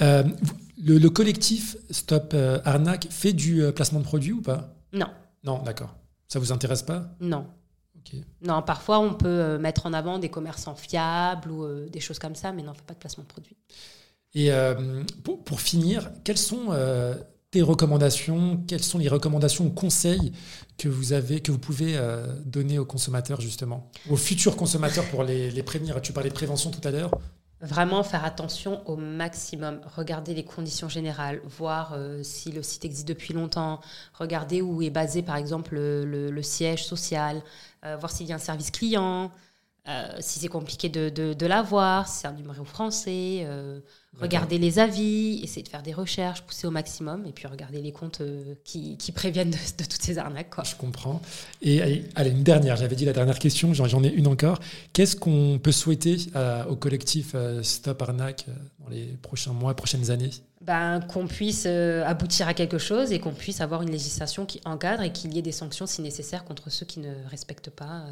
Le, 0.00 1.08
collectif 1.08 1.76
Stop 1.90 2.34
Arnaque 2.64 3.08
fait 3.10 3.34
du 3.34 3.62
placement 3.74 3.98
de 3.98 4.04
produits 4.04 4.32
ou 4.32 4.40
pas? 4.40 4.74
Non. 4.94 5.08
Non, 5.44 5.62
d'accord. 5.62 5.94
Ça 6.32 6.38
vous 6.38 6.50
intéresse 6.50 6.82
pas? 6.82 7.14
Non. 7.20 7.46
Non, 8.40 8.62
parfois 8.62 9.00
on 9.00 9.12
peut 9.12 9.28
euh, 9.28 9.58
mettre 9.58 9.84
en 9.84 9.92
avant 9.92 10.18
des 10.18 10.30
commerçants 10.30 10.74
fiables 10.74 11.50
ou 11.50 11.62
euh, 11.62 11.90
des 11.90 12.00
choses 12.00 12.18
comme 12.18 12.34
ça, 12.34 12.52
mais 12.52 12.62
non, 12.62 12.70
on 12.70 12.74
fait 12.74 12.86
pas 12.86 12.94
de 12.94 12.98
placement 12.98 13.24
de 13.24 13.28
produit. 13.28 13.54
Et 14.32 14.50
euh, 14.50 15.04
pour, 15.24 15.60
finir, 15.60 16.10
quelles 16.24 16.38
sont 16.38 16.68
tes 17.50 17.60
recommandations? 17.60 18.64
Quelles 18.66 18.82
sont 18.82 18.96
les 18.96 19.10
recommandations 19.10 19.66
ou 19.66 19.70
conseils 19.70 20.32
que 20.78 20.88
vous 20.88 21.12
avez, 21.12 21.40
que 21.40 21.52
vous 21.52 21.58
pouvez 21.58 22.00
donner 22.46 22.78
aux 22.78 22.86
consommateurs 22.86 23.42
justement, 23.42 23.90
aux 24.08 24.16
futurs 24.16 24.56
consommateurs 24.56 25.04
pour 25.10 25.24
les, 25.24 25.50
les 25.50 25.62
prévenir? 25.62 26.00
Tu 26.00 26.14
parlais 26.14 26.30
de 26.30 26.34
prévention 26.34 26.70
tout 26.70 26.88
à 26.88 26.90
l'heure. 26.92 27.10
Vraiment 27.62 28.02
faire 28.02 28.24
attention 28.24 28.82
au 28.88 28.96
maximum. 28.96 29.80
Regarder 29.96 30.34
les 30.34 30.44
conditions 30.44 30.88
générales, 30.88 31.40
voir 31.44 31.92
euh, 31.92 32.20
si 32.24 32.50
le 32.50 32.60
site 32.60 32.84
existe 32.84 33.06
depuis 33.06 33.34
longtemps, 33.34 33.80
regarder 34.14 34.60
où 34.60 34.82
est 34.82 34.90
basé 34.90 35.22
par 35.22 35.36
exemple 35.36 35.76
le, 35.76 36.42
siège 36.42 36.84
social, 36.84 37.40
euh, 37.84 37.96
voir 37.96 38.10
s'il 38.10 38.26
y 38.26 38.32
a 38.32 38.34
un 38.34 38.38
service 38.38 38.72
client, 38.72 39.30
euh, 39.88 40.16
si 40.20 40.38
c'est 40.38 40.48
compliqué 40.48 40.88
de, 40.88 41.08
de, 41.08 41.46
l'avoir, 41.46 42.08
si 42.08 42.20
c'est 42.20 42.28
un 42.28 42.32
numéro 42.32 42.64
français, 42.64 43.46
regarder 44.20 44.58
les 44.58 44.78
avis, 44.78 45.40
essayer 45.42 45.62
de 45.62 45.68
faire 45.68 45.82
des 45.82 45.92
recherches, 45.92 46.42
pousser 46.42 46.66
au 46.66 46.70
maximum, 46.70 47.24
et 47.26 47.32
puis 47.32 47.46
regarder 47.46 47.80
les 47.80 47.92
comptes 47.92 48.20
euh, 48.20 48.54
qui, 48.64 48.96
préviennent 49.14 49.50
de, 49.50 49.84
toutes 49.84 50.02
ces 50.02 50.18
arnaques. 50.18 50.50
Quoi. 50.50 50.64
Je 50.64 50.76
comprends. 50.76 51.22
Et 51.62 52.04
allez, 52.14 52.30
une 52.30 52.42
dernière, 52.42 52.76
j'avais 52.76 52.96
dit 52.96 53.04
la 53.04 53.12
dernière 53.12 53.38
question, 53.38 53.72
j'en 53.72 54.02
ai 54.02 54.08
une 54.08 54.26
encore. 54.26 54.58
Qu'est-ce 54.92 55.16
qu'on 55.16 55.58
peut 55.62 55.72
souhaiter 55.72 56.16
euh, 56.36 56.64
au 56.66 56.76
collectif 56.76 57.32
euh, 57.34 57.62
Stop 57.62 58.02
Arnaque 58.02 58.46
dans 58.80 58.88
les 58.90 59.04
prochains 59.22 59.52
mois, 59.52 59.74
prochaines 59.74 60.10
années? 60.10 60.30
Ben, 60.60 61.00
qu'on 61.00 61.26
puisse 61.26 61.66
aboutir 61.66 62.46
à 62.46 62.54
quelque 62.54 62.78
chose 62.78 63.10
et 63.10 63.18
qu'on 63.18 63.32
puisse 63.32 63.60
avoir 63.60 63.82
une 63.82 63.90
législation 63.90 64.46
qui 64.46 64.60
encadre 64.64 65.02
et 65.02 65.12
qu'il 65.12 65.34
y 65.34 65.38
ait 65.38 65.42
des 65.42 65.50
sanctions 65.50 65.86
si 65.86 66.02
nécessaire 66.02 66.44
contre 66.44 66.70
ceux 66.70 66.86
qui 66.86 67.00
ne 67.00 67.12
respectent 67.28 67.70
pas 67.70 68.04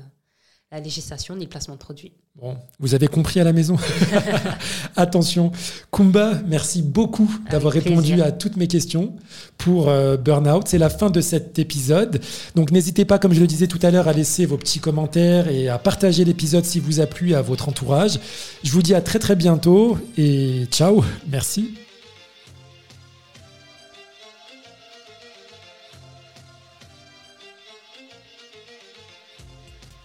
la 0.73 0.79
législation 0.79 1.35
ni 1.35 1.45
le 1.45 1.49
placement 1.49 1.75
de 1.75 1.81
produits. 1.81 2.13
Bon, 2.41 2.57
vous 2.79 2.95
avez 2.95 3.09
compris 3.09 3.41
à 3.41 3.45
la 3.45 3.53
maison. 3.53 3.77
Attention. 4.97 5.51
Kumba, 5.91 6.35
merci 6.47 6.81
beaucoup 6.83 7.29
d'avoir 7.51 7.73
répondu 7.73 8.23
à 8.23 8.31
toutes 8.31 8.57
mes 8.57 8.69
questions 8.69 9.13
pour 9.59 9.89
euh, 9.89 10.17
Burnout. 10.17 10.69
C'est 10.69 10.79
la 10.79 10.89
fin 10.89 11.11
de 11.11 11.21
cet 11.21 11.59
épisode. 11.59 12.21
Donc 12.55 12.71
n'hésitez 12.71 13.05
pas, 13.05 13.19
comme 13.19 13.33
je 13.33 13.41
le 13.41 13.49
disais 13.49 13.67
tout 13.67 13.81
à 13.83 13.91
l'heure, 13.91 14.07
à 14.07 14.13
laisser 14.13 14.47
vos 14.47 14.57
petits 14.57 14.79
commentaires 14.81 15.49
et 15.49 15.69
à 15.69 15.79
partager 15.79 16.25
l'épisode 16.25 16.65
si 16.65 16.79
vous 16.79 17.01
a 17.01 17.07
plu 17.07 17.35
à 17.35 17.43
votre 17.43 17.69
entourage. 17.69 18.21
Je 18.63 18.71
vous 18.71 18.83
dis 18.83 18.95
à 18.95 19.01
très 19.01 19.19
très 19.19 19.35
bientôt 19.35 19.99
et 20.17 20.67
ciao. 20.71 21.05
Merci. 21.29 21.75